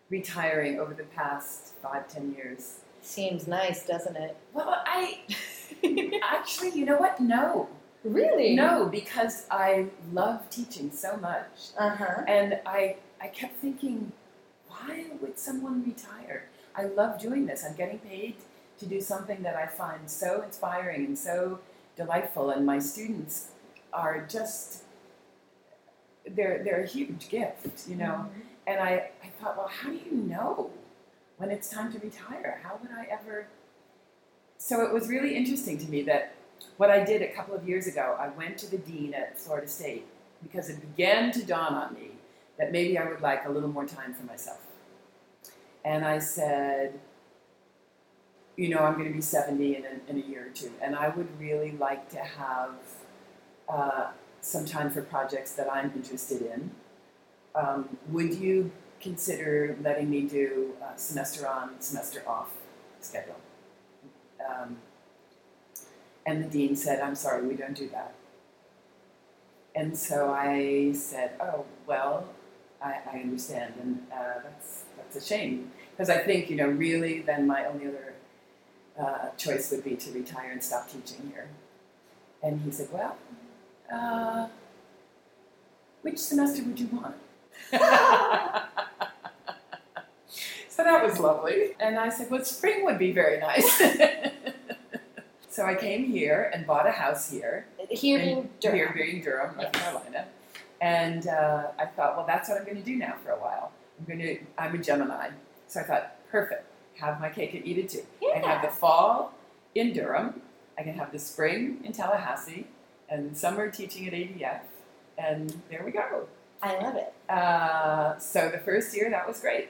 retiring 0.08 0.78
over 0.78 0.94
the 0.94 1.04
past 1.04 1.74
five, 1.82 2.06
ten 2.06 2.32
years. 2.34 2.80
Seems 3.02 3.46
nice, 3.46 3.84
doesn't 3.84 4.16
it? 4.16 4.36
Well, 4.52 4.82
I 4.86 5.20
actually, 6.22 6.70
you 6.70 6.84
know 6.84 6.96
what? 6.96 7.20
No. 7.20 7.68
Really? 8.04 8.54
No, 8.54 8.86
because 8.86 9.46
I 9.50 9.86
love 10.12 10.48
teaching 10.50 10.90
so 10.92 11.16
much. 11.16 11.70
Uh 11.78 11.96
huh. 11.96 12.22
And 12.28 12.60
I, 12.66 12.96
I 13.20 13.28
kept 13.28 13.56
thinking, 13.56 14.12
why 14.68 15.06
would 15.20 15.38
someone 15.38 15.82
retire? 15.84 16.48
I 16.76 16.84
love 16.84 17.20
doing 17.20 17.46
this. 17.46 17.64
I'm 17.64 17.74
getting 17.74 17.98
paid 17.98 18.36
to 18.78 18.86
do 18.86 19.00
something 19.00 19.42
that 19.42 19.56
I 19.56 19.66
find 19.66 20.08
so 20.10 20.42
inspiring 20.42 21.06
and 21.06 21.18
so 21.18 21.60
delightful, 21.96 22.50
and 22.50 22.64
my 22.66 22.78
students 22.78 23.48
are 23.92 24.26
just 24.28 24.82
they're 26.26 26.62
they're 26.64 26.82
a 26.82 26.86
huge 26.86 27.28
gift, 27.28 27.88
you 27.88 27.96
know. 27.96 28.04
Mm-hmm. 28.04 28.40
And 28.66 28.80
I, 28.80 29.10
I 29.22 29.28
thought, 29.40 29.56
well, 29.56 29.68
how 29.68 29.90
do 29.90 29.96
you 29.96 30.12
know 30.12 30.70
when 31.36 31.50
it's 31.50 31.68
time 31.68 31.92
to 31.92 31.98
retire? 31.98 32.60
How 32.62 32.78
would 32.80 32.90
I 32.90 33.06
ever? 33.10 33.46
So 34.56 34.82
it 34.82 34.92
was 34.92 35.08
really 35.08 35.36
interesting 35.36 35.76
to 35.78 35.90
me 35.90 36.02
that 36.02 36.34
what 36.78 36.90
I 36.90 37.04
did 37.04 37.20
a 37.20 37.28
couple 37.28 37.54
of 37.54 37.68
years 37.68 37.86
ago, 37.86 38.16
I 38.18 38.28
went 38.28 38.56
to 38.58 38.70
the 38.70 38.78
dean 38.78 39.12
at 39.12 39.38
Florida 39.38 39.68
State 39.68 40.06
because 40.42 40.70
it 40.70 40.80
began 40.80 41.30
to 41.32 41.44
dawn 41.44 41.74
on 41.74 41.94
me 41.94 42.12
that 42.58 42.72
maybe 42.72 42.96
I 42.96 43.06
would 43.06 43.20
like 43.20 43.44
a 43.44 43.50
little 43.50 43.68
more 43.68 43.84
time 43.84 44.14
for 44.14 44.24
myself. 44.24 44.60
And 45.84 46.04
I 46.04 46.18
said, 46.18 46.98
you 48.56 48.68
know, 48.68 48.78
I'm 48.78 48.94
going 48.94 49.08
to 49.08 49.14
be 49.14 49.20
70 49.20 49.76
in 49.76 49.84
a, 49.84 50.10
in 50.10 50.22
a 50.22 50.26
year 50.26 50.46
or 50.46 50.50
two, 50.50 50.70
and 50.80 50.94
I 50.94 51.08
would 51.08 51.28
really 51.40 51.72
like 51.72 52.08
to 52.10 52.18
have 52.18 52.70
uh, 53.68 54.08
some 54.40 54.64
time 54.64 54.90
for 54.90 55.02
projects 55.02 55.52
that 55.52 55.72
I'm 55.72 55.92
interested 55.94 56.42
in. 56.42 56.70
Um, 57.54 57.96
would 58.08 58.34
you 58.34 58.70
consider 59.00 59.76
letting 59.82 60.10
me 60.10 60.22
do 60.22 60.74
uh, 60.82 60.96
semester 60.96 61.48
on, 61.48 61.80
semester 61.80 62.22
off 62.26 62.50
schedule? 63.00 63.36
Um, 64.48 64.76
and 66.26 66.44
the 66.44 66.48
dean 66.48 66.76
said, 66.76 67.00
I'm 67.00 67.14
sorry, 67.14 67.46
we 67.46 67.54
don't 67.54 67.76
do 67.76 67.88
that. 67.90 68.14
And 69.74 69.96
so 69.96 70.32
I 70.32 70.92
said, 70.92 71.32
oh, 71.40 71.64
well, 71.86 72.28
I, 72.80 72.98
I 73.12 73.18
understand, 73.18 73.74
and 73.82 74.02
uh, 74.12 74.40
that's, 74.44 74.84
that's 74.96 75.16
a 75.16 75.20
shame. 75.20 75.72
Because 75.90 76.10
I 76.10 76.18
think, 76.18 76.48
you 76.48 76.56
know, 76.56 76.68
really 76.68 77.20
then 77.20 77.46
my 77.46 77.66
only 77.66 77.86
other 77.88 78.13
uh, 78.98 79.30
choice 79.36 79.70
would 79.70 79.84
be 79.84 79.96
to 79.96 80.10
retire 80.12 80.50
and 80.52 80.62
stop 80.62 80.88
teaching 80.90 81.30
here. 81.32 81.48
And 82.42 82.60
he 82.60 82.70
said, 82.70 82.88
well, 82.92 83.16
uh, 83.92 84.48
which 86.02 86.18
semester 86.18 86.62
would 86.64 86.78
you 86.78 86.88
want? 86.88 87.16
so 90.68 90.82
that 90.84 91.02
was 91.04 91.18
lovely. 91.18 91.70
And 91.80 91.98
I 91.98 92.08
said, 92.08 92.30
well, 92.30 92.44
spring 92.44 92.84
would 92.84 92.98
be 92.98 93.12
very 93.12 93.38
nice. 93.38 93.78
so 95.48 95.64
I 95.64 95.74
came 95.74 96.04
here 96.04 96.50
and 96.52 96.66
bought 96.66 96.86
a 96.86 96.92
house 96.92 97.30
here. 97.30 97.66
Here 97.90 98.18
in- 98.18 98.50
Durham. 98.60 98.76
Here 98.76 98.92
being 98.94 99.22
Durham, 99.22 99.56
North 99.56 99.70
Yes. 99.72 99.82
Carolina. 99.82 100.26
And 100.80 101.26
uh, 101.28 101.68
I 101.78 101.86
thought, 101.86 102.16
well, 102.16 102.26
that's 102.26 102.48
what 102.48 102.58
I'm 102.58 102.64
going 102.64 102.76
to 102.76 102.82
do 102.82 102.96
now 102.96 103.14
for 103.24 103.30
a 103.30 103.38
while. 103.40 103.72
I'm 103.98 104.04
going 104.04 104.18
to, 104.18 104.38
I'm 104.58 104.74
a 104.74 104.78
Gemini. 104.78 105.30
So 105.68 105.80
I 105.80 105.82
thought, 105.84 106.16
perfect. 106.30 106.66
Have 106.96 107.20
my 107.20 107.28
cake 107.28 107.54
and 107.54 107.66
eat 107.66 107.78
it 107.78 107.88
too. 107.88 108.02
I 108.22 108.40
can 108.40 108.48
have 108.48 108.62
the 108.62 108.68
fall 108.68 109.34
in 109.74 109.92
Durham. 109.92 110.40
I 110.78 110.82
can 110.82 110.94
have 110.94 111.12
the 111.12 111.18
spring 111.18 111.80
in 111.84 111.92
Tallahassee, 111.92 112.66
and 113.08 113.36
summer 113.36 113.70
teaching 113.70 114.06
at 114.06 114.12
ADF. 114.12 114.60
And 115.18 115.62
there 115.70 115.82
we 115.84 115.92
go. 115.92 116.26
I 116.62 116.78
love 116.78 116.96
it. 116.96 117.12
Uh, 117.30 118.18
so 118.18 118.48
the 118.48 118.58
first 118.58 118.96
year, 118.96 119.10
that 119.10 119.26
was 119.26 119.40
great. 119.40 119.68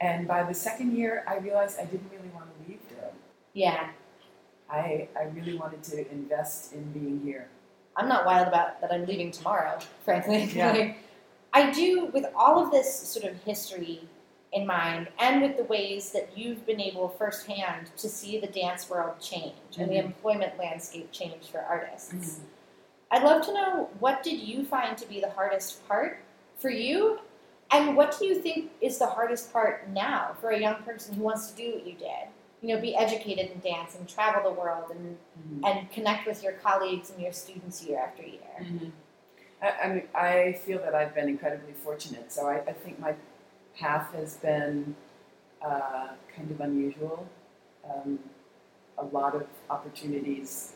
And 0.00 0.26
by 0.26 0.42
the 0.42 0.54
second 0.54 0.96
year, 0.96 1.24
I 1.28 1.36
realized 1.38 1.78
I 1.78 1.84
didn't 1.84 2.10
really 2.10 2.30
want 2.34 2.46
to 2.46 2.68
leave 2.68 2.80
Durham. 2.88 3.14
Yeah. 3.52 3.90
I, 4.68 5.08
I 5.16 5.24
really 5.34 5.56
wanted 5.56 5.82
to 5.84 6.10
invest 6.10 6.72
in 6.72 6.82
being 6.92 7.20
here. 7.22 7.48
I'm 7.96 8.08
not 8.08 8.24
wild 8.24 8.48
about 8.48 8.80
that 8.80 8.90
I'm 8.90 9.06
leaving 9.06 9.30
tomorrow, 9.30 9.78
frankly. 10.04 10.44
Yeah. 10.44 10.94
I 11.52 11.70
do, 11.70 12.06
with 12.06 12.24
all 12.34 12.64
of 12.64 12.70
this 12.70 12.92
sort 12.92 13.30
of 13.30 13.36
history 13.44 14.08
in 14.52 14.66
mind, 14.66 15.08
and 15.18 15.40
with 15.40 15.56
the 15.56 15.64
ways 15.64 16.12
that 16.12 16.36
you've 16.36 16.66
been 16.66 16.80
able 16.80 17.08
firsthand 17.08 17.90
to 17.96 18.08
see 18.08 18.38
the 18.38 18.46
dance 18.46 18.90
world 18.90 19.18
change 19.20 19.54
and 19.78 19.90
the 19.90 19.94
Mhm. 19.96 20.04
employment 20.04 20.58
landscape 20.58 21.10
change 21.10 21.50
for 21.50 21.60
artists. 21.60 22.40
I'd 23.10 23.22
love 23.22 23.44
to 23.46 23.52
know 23.54 23.90
what 23.98 24.22
did 24.22 24.38
you 24.40 24.64
find 24.64 24.96
to 24.98 25.06
be 25.06 25.20
the 25.20 25.30
hardest 25.30 25.86
part 25.88 26.18
for 26.56 26.70
you, 26.70 27.20
and 27.70 27.96
what 27.96 28.18
do 28.18 28.26
you 28.26 28.34
think 28.34 28.70
is 28.82 28.98
the 28.98 29.06
hardest 29.06 29.52
part 29.52 29.88
now 29.88 30.36
for 30.40 30.50
a 30.50 30.58
young 30.58 30.82
person 30.82 31.14
who 31.14 31.22
wants 31.22 31.50
to 31.50 31.56
do 31.56 31.72
what 31.74 31.86
you 31.86 31.94
did? 31.94 32.28
You 32.60 32.74
know, 32.74 32.80
be 32.80 32.94
educated 32.94 33.50
in 33.50 33.60
dance 33.60 33.96
and 33.96 34.06
travel 34.08 34.42
the 34.42 34.60
world 34.60 34.90
and 34.90 35.18
Mhm. 35.38 35.66
and 35.66 35.90
connect 35.90 36.26
with 36.26 36.42
your 36.42 36.52
colleagues 36.52 37.10
and 37.10 37.20
your 37.22 37.32
students 37.32 37.82
year 37.82 37.98
after 37.98 38.22
year. 38.22 38.56
Mhm. 38.60 38.92
I, 39.62 39.70
I, 39.70 39.88
mean, 39.88 40.08
I 40.14 40.52
feel 40.52 40.78
that 40.80 40.94
I've 40.94 41.14
been 41.14 41.28
incredibly 41.28 41.72
fortunate. 41.72 42.32
So 42.32 42.48
I, 42.48 42.56
I 42.58 42.72
think 42.72 42.98
my 42.98 43.14
path 43.78 44.12
has 44.14 44.36
been 44.36 44.94
uh, 45.64 46.08
kind 46.34 46.50
of 46.50 46.60
unusual. 46.60 47.26
Um, 47.88 48.18
a 48.98 49.04
lot 49.04 49.34
of 49.34 49.46
opportunities 49.70 50.72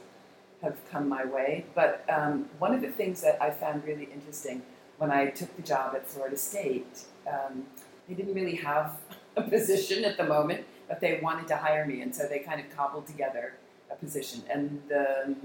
have 0.63 0.77
come 0.91 1.09
my 1.09 1.25
way. 1.25 1.67
But 1.75 2.05
um, 2.09 2.49
one 2.59 2.75
of 2.75 2.81
the 2.81 2.91
things 2.91 3.21
that 3.23 3.41
I 3.43 3.51
found 3.51 3.85
really 3.85 4.09
interesting 4.13 4.63
when 4.99 5.11
I 5.11 5.27
took 5.27 5.55
the 5.57 5.63
job 5.63 5.95
at 5.95 6.09
Florida 6.09 6.37
State, 6.37 7.05
um, 7.27 7.65
they 8.09 8.15
didn't 8.15 8.35
really 8.35 8.57
have 8.57 8.97
a 9.37 9.43
position 9.43 10.05
at 10.05 10.17
the 10.17 10.25
moment, 10.25 10.65
but 10.89 11.01
they 11.01 11.21
wanted 11.23 11.47
to 11.49 11.57
hire 11.57 11.85
me, 11.85 12.01
and 12.01 12.15
so 12.15 12.27
they 12.27 12.39
kind 12.39 12.61
of 12.61 12.75
cobbled 12.75 13.07
together 13.07 13.55
a 13.91 13.97
position. 13.97 14.43
And 14.51 14.81
the, 14.89 15.37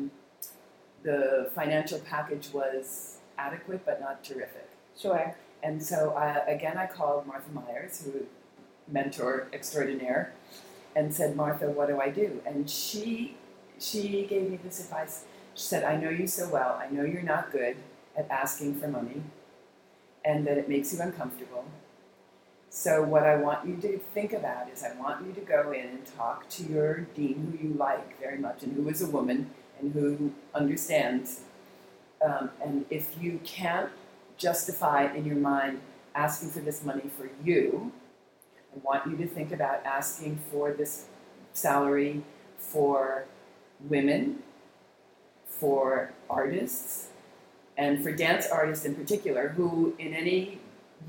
the 1.04 1.52
financial 1.54 2.00
package 2.00 2.50
was 2.54 3.18
adequate 3.38 3.86
but 3.86 4.00
not 4.00 4.24
terrific. 4.24 4.70
Sure. 4.98 5.36
And 5.64 5.82
so 5.84 6.12
uh, 6.12 6.44
again, 6.48 6.78
I 6.78 6.88
called 6.88 7.28
Martha 7.28 7.52
Myers, 7.52 8.04
who 8.04 8.26
mentor 8.88 9.48
extraordinaire, 9.54 10.34
and 10.96 11.14
said, 11.14 11.36
"Martha, 11.36 11.70
what 11.70 11.88
do 11.88 12.00
I 12.00 12.10
do?" 12.10 12.42
And 12.46 12.70
she 12.70 13.38
she 13.80 14.26
gave 14.28 14.50
me 14.50 14.58
this 14.64 14.80
advice. 14.80 15.26
She 15.54 15.64
said, 15.64 15.84
"I 15.84 15.96
know 15.98 16.10
you 16.10 16.28
so 16.28 16.50
well. 16.50 16.82
I 16.82 16.92
know 16.92 17.04
you're 17.04 17.22
not 17.22 17.52
good 17.52 17.78
at 18.16 18.30
asking 18.30 18.80
for 18.80 18.88
money, 18.88 19.22
and 20.26 20.46
that 20.48 20.58
it 20.58 20.68
makes 20.68 20.94
you 20.94 21.02
uncomfortable. 21.02 21.66
So 22.70 23.04
what 23.04 23.24
I 23.24 23.36
want 23.36 23.68
you 23.68 23.76
to 23.78 23.98
think 23.98 24.32
about 24.32 24.70
is, 24.70 24.82
I 24.82 24.94
want 24.96 25.26
you 25.26 25.34
to 25.34 25.42
go 25.42 25.72
in 25.72 25.88
and 25.88 26.06
talk 26.06 26.48
to 26.52 26.64
your 26.64 27.02
dean, 27.16 27.58
who 27.60 27.68
you 27.68 27.74
like 27.74 28.18
very 28.20 28.38
much, 28.38 28.64
and 28.64 28.74
who 28.74 28.88
is 28.90 29.02
a 29.02 29.08
woman 29.08 29.52
and 29.80 29.94
who 29.94 30.32
understands. 30.56 31.42
Um, 32.26 32.52
and 32.64 32.86
if 32.90 33.22
you 33.22 33.42
can't 33.44 33.90
justify 34.42 35.14
in 35.14 35.26
your 35.26 35.38
mind 35.38 35.82
asking 36.16 36.50
for 36.50 36.60
this 36.60 36.84
money 36.84 37.10
for 37.18 37.30
you. 37.44 37.92
I 38.74 38.80
want 38.84 39.10
you 39.10 39.18
to 39.18 39.28
think 39.28 39.52
about 39.52 39.86
asking 39.86 40.40
for 40.50 40.74
this 40.74 41.06
salary 41.54 42.24
for 42.58 43.26
women, 43.82 44.44
for 45.48 46.14
artists, 46.30 47.10
and 47.78 48.04
for 48.04 48.12
dance 48.12 48.48
artists 48.48 48.86
in 48.86 48.96
particular, 48.96 49.50
who 49.50 49.96
in 50.00 50.14
any 50.14 50.60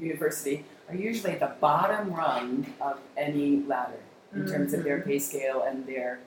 university 0.00 0.64
are 0.88 0.94
usually 0.94 1.32
at 1.32 1.40
the 1.40 1.52
bottom 1.60 2.12
rung 2.12 2.66
of 2.80 2.98
any 3.16 3.62
ladder 3.64 4.00
in 4.34 4.46
terms 4.46 4.72
of 4.72 4.82
their 4.82 4.98
mm-hmm. 4.98 5.10
pay 5.10 5.18
scale 5.18 5.62
and 5.62 5.86
their, 5.86 6.20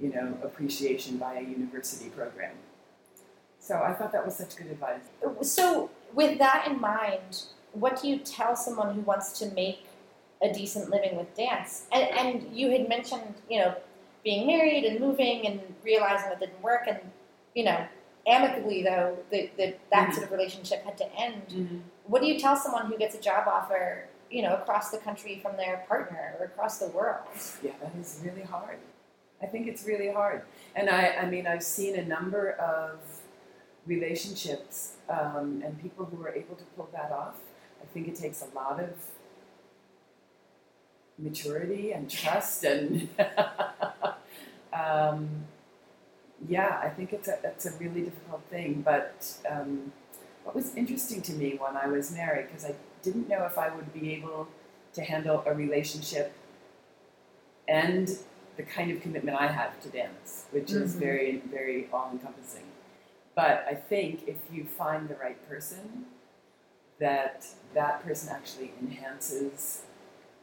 you 0.00 0.12
know, 0.12 0.36
appreciation 0.42 1.16
by 1.16 1.34
a 1.34 1.42
university 1.42 2.10
program. 2.10 2.54
So 3.60 3.80
I 3.82 3.92
thought 3.94 4.12
that 4.12 4.24
was 4.24 4.36
such 4.36 4.56
good 4.56 4.68
advice. 4.68 5.00
So, 5.42 5.90
with 6.14 6.38
that 6.38 6.66
in 6.68 6.80
mind, 6.80 7.44
what 7.72 8.00
do 8.00 8.08
you 8.08 8.18
tell 8.18 8.56
someone 8.56 8.94
who 8.94 9.00
wants 9.02 9.38
to 9.40 9.46
make 9.52 9.86
a 10.42 10.52
decent 10.52 10.90
living 10.90 11.16
with 11.16 11.34
dance? 11.34 11.86
And, 11.92 12.08
and 12.10 12.56
you 12.56 12.70
had 12.70 12.88
mentioned, 12.88 13.34
you 13.50 13.58
know, 13.60 13.74
being 14.24 14.46
married 14.46 14.84
and 14.84 14.98
moving 15.00 15.46
and 15.46 15.60
realizing 15.84 16.28
that 16.30 16.40
didn't 16.40 16.60
work, 16.62 16.82
and 16.88 16.98
you 17.54 17.64
know, 17.64 17.86
amicably 18.26 18.82
though, 18.82 19.16
that 19.30 19.56
that 19.56 19.78
that 19.90 20.08
Mhm. 20.08 20.12
sort 20.14 20.24
of 20.24 20.32
relationship 20.32 20.84
had 20.84 20.98
to 20.98 21.06
end. 21.14 21.82
What 22.06 22.22
do 22.22 22.28
you 22.28 22.38
tell 22.38 22.56
someone 22.56 22.86
who 22.86 22.96
gets 22.98 23.14
a 23.14 23.20
job 23.20 23.46
offer, 23.46 24.08
you 24.30 24.42
know, 24.42 24.54
across 24.54 24.90
the 24.90 24.98
country 24.98 25.38
from 25.40 25.56
their 25.56 25.84
partner 25.88 26.34
or 26.38 26.46
across 26.46 26.78
the 26.78 26.88
world? 26.88 27.22
Yeah, 27.62 27.72
that 27.80 27.92
is 28.00 28.20
really 28.24 28.42
hard. 28.42 28.78
I 29.40 29.46
think 29.46 29.68
it's 29.68 29.84
really 29.86 30.10
hard. 30.10 30.42
And 30.74 30.88
I, 30.90 31.08
I 31.10 31.26
mean, 31.30 31.46
I've 31.46 31.62
seen 31.62 31.94
a 31.96 32.04
number 32.04 32.52
of 32.52 32.98
relationships 33.86 34.94
um, 35.08 35.62
and 35.64 35.80
people 35.80 36.04
who 36.06 36.22
are 36.24 36.32
able 36.34 36.56
to 36.56 36.64
pull 36.76 36.88
that 36.92 37.10
off. 37.12 37.36
I 37.82 37.86
think 37.92 38.08
it 38.08 38.16
takes 38.16 38.42
a 38.42 38.54
lot 38.54 38.80
of 38.80 38.90
maturity 41.18 41.92
and 41.92 42.10
trust 42.10 42.64
and 42.64 43.08
um, 44.72 45.28
yeah, 46.48 46.80
I 46.82 46.90
think 46.90 47.12
it's 47.12 47.28
a, 47.28 47.38
it's 47.44 47.64
a 47.66 47.72
really 47.78 48.02
difficult 48.02 48.42
thing. 48.50 48.82
But 48.84 49.36
um, 49.50 49.92
what 50.44 50.54
was 50.54 50.74
interesting 50.76 51.22
to 51.22 51.32
me 51.32 51.56
when 51.58 51.76
I 51.76 51.86
was 51.86 52.12
married, 52.12 52.48
because 52.48 52.64
I 52.64 52.74
didn't 53.02 53.28
know 53.28 53.44
if 53.46 53.56
I 53.56 53.74
would 53.74 53.92
be 53.94 54.12
able 54.14 54.48
to 54.94 55.02
handle 55.02 55.42
a 55.46 55.54
relationship 55.54 56.34
and 57.68 58.10
the 58.56 58.62
kind 58.62 58.90
of 58.90 59.00
commitment 59.00 59.38
I 59.40 59.48
have 59.48 59.80
to 59.82 59.88
dance, 59.88 60.44
which 60.50 60.70
is 60.72 60.94
Mhm. 60.94 60.98
very, 60.98 61.36
very 61.50 61.88
all 61.92 62.10
encompassing. 62.12 62.64
But 63.36 63.66
I 63.70 63.74
think 63.74 64.26
if 64.26 64.38
you 64.50 64.64
find 64.64 65.08
the 65.08 65.14
right 65.16 65.38
person, 65.48 66.06
that 66.98 67.46
that 67.74 68.02
person 68.02 68.30
actually 68.34 68.72
enhances 68.80 69.82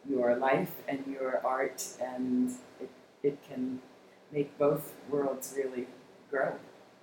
your 0.07 0.35
life 0.35 0.71
and 0.87 1.03
your 1.07 1.41
art, 1.43 1.83
and 1.99 2.51
it, 2.79 2.89
it 3.23 3.39
can 3.49 3.81
make 4.31 4.57
both 4.59 4.93
worlds 5.09 5.53
really 5.57 5.87
grow. 6.29 6.53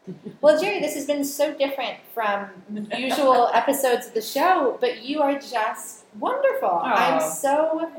Well, 0.40 0.58
Gerri, 0.60 0.80
this 0.80 0.94
has 0.94 1.06
been 1.06 1.24
so 1.24 1.52
different 1.52 1.98
from 2.14 2.48
usual 2.96 3.50
episodes 3.52 4.06
of 4.06 4.14
the 4.14 4.22
show, 4.22 4.78
but 4.80 5.02
you 5.02 5.20
are 5.20 5.34
just 5.34 6.04
wonderful. 6.18 6.80
I'm 6.82 7.20
so 7.20 7.92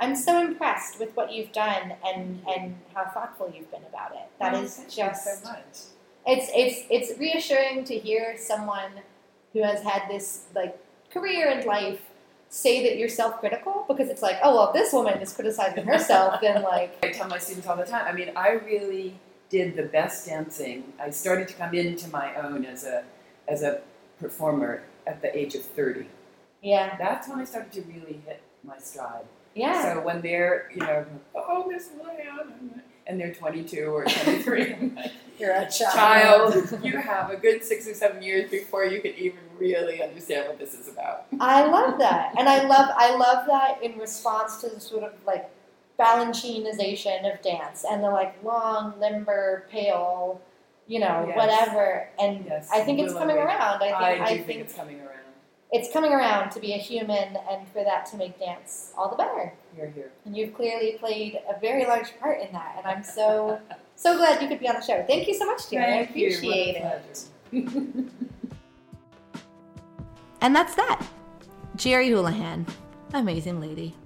I'm 0.00 0.16
so 0.16 0.40
impressed 0.40 0.98
with 0.98 1.14
what 1.14 1.32
you've 1.32 1.52
done 1.52 1.92
and 2.04 2.42
and 2.48 2.74
how 2.92 3.04
thoughtful 3.04 3.52
you've 3.54 3.70
been 3.70 3.84
about 3.88 4.12
it. 4.14 4.28
That 4.40 4.52
Well, 4.52 4.64
is 4.64 4.76
thank 4.76 4.90
you 4.90 5.04
just 5.04 5.42
so 5.42 5.48
much. 5.48 5.93
It's 6.26 6.50
it's 6.54 6.86
it's 6.90 7.18
reassuring 7.18 7.84
to 7.84 7.98
hear 7.98 8.36
someone 8.38 8.90
who 9.52 9.62
has 9.62 9.82
had 9.82 10.02
this 10.08 10.44
like 10.54 10.76
career 11.12 11.48
and 11.50 11.64
life 11.64 12.00
say 12.48 12.82
that 12.88 12.98
you're 12.98 13.08
self-critical 13.08 13.84
because 13.88 14.08
it's 14.08 14.22
like, 14.22 14.38
oh 14.42 14.54
well, 14.56 14.68
if 14.68 14.74
this 14.74 14.92
woman 14.92 15.18
is 15.20 15.32
criticizing 15.32 15.84
herself, 15.84 16.40
then 16.40 16.62
like 16.62 16.96
I 17.04 17.10
tell 17.10 17.28
my 17.28 17.38
students 17.38 17.66
all 17.66 17.76
the 17.76 17.84
time. 17.84 18.04
I 18.06 18.12
mean, 18.12 18.30
I 18.36 18.50
really 18.50 19.18
did 19.50 19.76
the 19.76 19.82
best 19.84 20.26
dancing. 20.26 20.92
I 21.00 21.10
started 21.10 21.48
to 21.48 21.54
come 21.54 21.74
into 21.74 22.08
my 22.10 22.34
own 22.36 22.64
as 22.64 22.84
a 22.84 23.04
as 23.48 23.62
a 23.62 23.80
performer 24.20 24.82
at 25.06 25.20
the 25.22 25.36
age 25.36 25.54
of 25.54 25.62
thirty. 25.62 26.06
yeah, 26.62 26.96
That's 26.98 27.28
when 27.28 27.38
I 27.40 27.44
started 27.44 27.72
to 27.72 27.82
really 27.82 28.20
hit 28.26 28.40
my 28.64 28.78
stride. 28.78 29.26
yeah, 29.54 29.94
So 29.94 30.00
when 30.00 30.22
they're, 30.22 30.70
you 30.72 30.80
know, 30.80 31.04
oh, 31.34 31.68
Miss 31.70 31.88
Luann, 31.88 32.80
and 33.06 33.20
they're 33.20 33.34
22 33.34 33.84
or 33.86 34.04
23, 34.04 34.92
you're 35.38 35.52
a 35.52 35.70
child, 35.70 36.52
child. 36.64 36.84
you 36.84 36.96
have 36.96 37.30
a 37.30 37.36
good 37.36 37.62
six 37.62 37.86
or 37.88 37.94
seven 37.94 38.22
years 38.22 38.50
before 38.50 38.84
you 38.84 39.00
can 39.00 39.12
even 39.14 39.38
really 39.58 40.02
understand 40.02 40.48
what 40.48 40.58
this 40.58 40.74
is 40.74 40.88
about. 40.88 41.26
I 41.40 41.64
love 41.66 41.98
that, 41.98 42.34
and 42.38 42.48
I 42.48 42.66
love 42.66 42.90
I 42.96 43.14
love 43.16 43.46
that 43.46 43.82
in 43.82 43.98
response 43.98 44.56
to 44.62 44.68
the 44.68 44.80
sort 44.80 45.02
of 45.04 45.12
like 45.26 45.50
Balanchineization 45.98 47.32
of 47.32 47.40
dance 47.42 47.84
and 47.88 48.02
the 48.02 48.10
like 48.10 48.42
long, 48.42 48.98
limber, 48.98 49.66
pale, 49.70 50.40
you 50.86 50.98
know, 51.00 51.24
Yes. 51.28 51.36
whatever. 51.36 52.08
And 52.18 52.44
Yes, 52.46 52.68
I 52.72 52.80
think 52.80 53.00
it's 53.00 53.12
coming 53.12 53.36
around. 53.36 53.82
I 53.82 53.86
think 53.86 53.94
I 53.96 54.14
do 54.16 54.22
I, 54.22 54.26
think, 54.28 54.46
think 54.46 54.60
it's 54.60 54.74
coming 54.74 55.00
around. 55.00 55.10
It's 55.74 55.92
coming 55.92 56.12
around 56.12 56.50
to 56.50 56.60
be 56.60 56.72
a 56.72 56.76
human, 56.76 57.36
and 57.50 57.66
for 57.72 57.82
that 57.82 58.06
to 58.06 58.16
make 58.16 58.38
dance 58.38 58.92
all 58.96 59.10
the 59.10 59.16
better. 59.16 59.52
You're 59.76 59.88
here. 59.88 60.12
And 60.24 60.36
you've 60.36 60.54
clearly 60.54 60.92
played 61.00 61.40
a 61.50 61.58
very 61.58 61.84
large 61.84 62.16
part 62.20 62.40
in 62.40 62.52
that, 62.52 62.76
and 62.78 62.86
I'm 62.86 63.02
so 63.02 63.58
so 63.96 64.16
glad 64.16 64.40
you 64.40 64.46
could 64.46 64.60
be 64.60 64.68
on 64.68 64.76
the 64.76 64.82
show. 64.82 65.04
Thank 65.08 65.26
you 65.26 65.34
so 65.34 65.46
much, 65.46 65.62
Gerri. 65.62 65.92
I. 65.92 65.96
Appreciate 66.02 66.76
it. 66.76 67.24
And 70.40 70.54
that's 70.54 70.76
that. 70.76 71.04
Gerri 71.76 72.08
Houlihan. 72.08 72.66
Amazing 73.12 73.60
lady. 73.60 73.96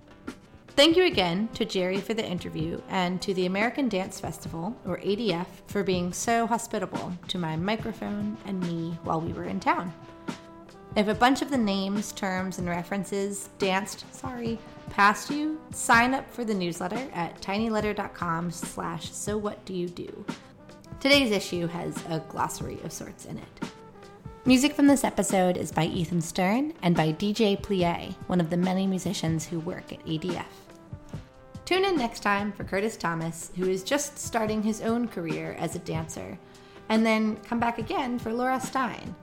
Thank 0.69 0.97
you 0.97 1.05
again 1.05 1.49
to 1.53 1.67
Gerri 1.67 2.01
for 2.01 2.15
the 2.15 2.25
interview 2.25 2.81
and 2.89 3.21
to 3.21 3.35
the 3.35 3.45
American 3.45 3.91
Dance 3.91 4.21
Festival, 4.21 4.75
or 4.87 5.01
ADF, 5.01 5.47
for 5.67 5.83
being 5.83 6.15
so 6.15 6.47
hospitable 6.47 7.13
to 7.29 7.37
my 7.37 7.57
microphone 7.57 8.39
and 8.47 8.59
me 8.61 8.97
while 9.03 9.21
we 9.21 9.35
were 9.35 9.45
in 9.45 9.61
town. 9.61 9.93
If 10.97 11.09
a 11.09 11.15
bunch 11.15 11.43
of 11.43 11.51
the 11.51 11.59
names, 11.59 12.13
terms, 12.13 12.59
and 12.59 12.69
references 12.69 13.51
danced, 13.59 14.05
sorry, 14.15 14.59
past 14.91 15.31
you, 15.31 15.61
sign 15.71 16.15
up 16.15 16.29
for 16.33 16.45
the 16.45 16.55
newsletter 16.55 17.09
at 17.13 17.41
tinyletter.com 17.41 18.51
slash 18.51 19.13
so 19.13 19.37
what 19.39 19.65
do 19.65 19.75
you 19.75 19.89
do. 19.89 20.25
Today's 20.99 21.31
issue 21.31 21.67
has 21.69 21.97
a 22.09 22.21
glossary 22.29 22.81
of 22.83 22.93
sorts 22.93 23.27
in 23.27 23.39
it. 23.39 23.71
Music 24.45 24.73
from 24.73 24.87
this 24.87 25.05
episode 25.05 25.57
is 25.57 25.71
by 25.71 25.85
Ethan 25.85 26.23
Stern 26.23 26.73
and 26.83 26.97
by 26.97 27.13
DJ 27.13 27.61
Plie, 27.61 28.15
one 28.27 28.41
of 28.41 28.51
the 28.51 28.57
many 28.57 28.87
musicians 28.87 29.47
who 29.47 29.61
work 29.61 29.93
at 29.93 30.05
ADF. 30.07 30.45
Tune 31.67 31.85
in 31.85 31.97
next 31.97 32.21
time 32.21 32.51
for 32.51 32.65
Curtis 32.65 32.97
Thomas, 32.97 33.53
who 33.57 33.69
is 33.69 33.85
just 33.85 34.19
starting 34.19 34.63
his 34.63 34.81
own 34.81 35.07
career 35.07 35.55
as 35.59 35.77
a 35.77 35.81
dancer, 35.81 36.39
and 36.89 37.05
then 37.05 37.37
come 37.37 37.61
back 37.61 37.79
again 37.79 38.19
for 38.19 38.33
Laura 38.33 38.59
Stein. 38.59 39.15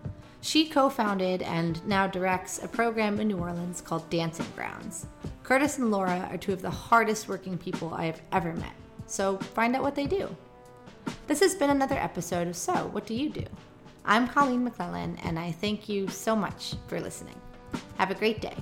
She 0.45 0.67
co 0.67 0.91
founded 0.91 1.41
and 1.41 1.83
now 1.87 2.05
directs 2.05 2.61
a 2.61 2.67
program 2.67 3.19
in 3.19 3.29
New 3.29 3.39
Orleans 3.39 3.81
called 3.81 4.07
Dancing 4.11 4.45
Grounds. 4.55 5.07
Curtis 5.41 5.79
and 5.79 5.89
Laura 5.89 6.29
are 6.29 6.37
two 6.37 6.53
of 6.53 6.61
the 6.61 6.69
hardest 6.69 7.27
working 7.27 7.57
people 7.57 7.91
I 7.95 8.05
have 8.05 8.21
ever 8.31 8.53
met, 8.53 8.75
so 9.07 9.37
find 9.37 9.75
out 9.75 9.81
what 9.81 9.95
they 9.95 10.05
do. 10.05 10.29
This 11.25 11.39
has 11.39 11.55
been 11.55 11.71
another 11.71 11.95
episode 11.95 12.47
of 12.47 12.55
So, 12.55 12.89
What 12.91 13.07
Do 13.07 13.15
You 13.15 13.31
Do? 13.31 13.45
I'm 14.05 14.27
Colleen 14.27 14.63
McClellan, 14.63 15.17
and 15.23 15.39
I 15.39 15.51
thank 15.51 15.89
you 15.89 16.07
so 16.09 16.35
much 16.35 16.75
for 16.85 17.01
listening. 17.01 17.41
Have 17.97 18.11
a 18.11 18.15
great 18.15 18.39
day. 18.39 18.55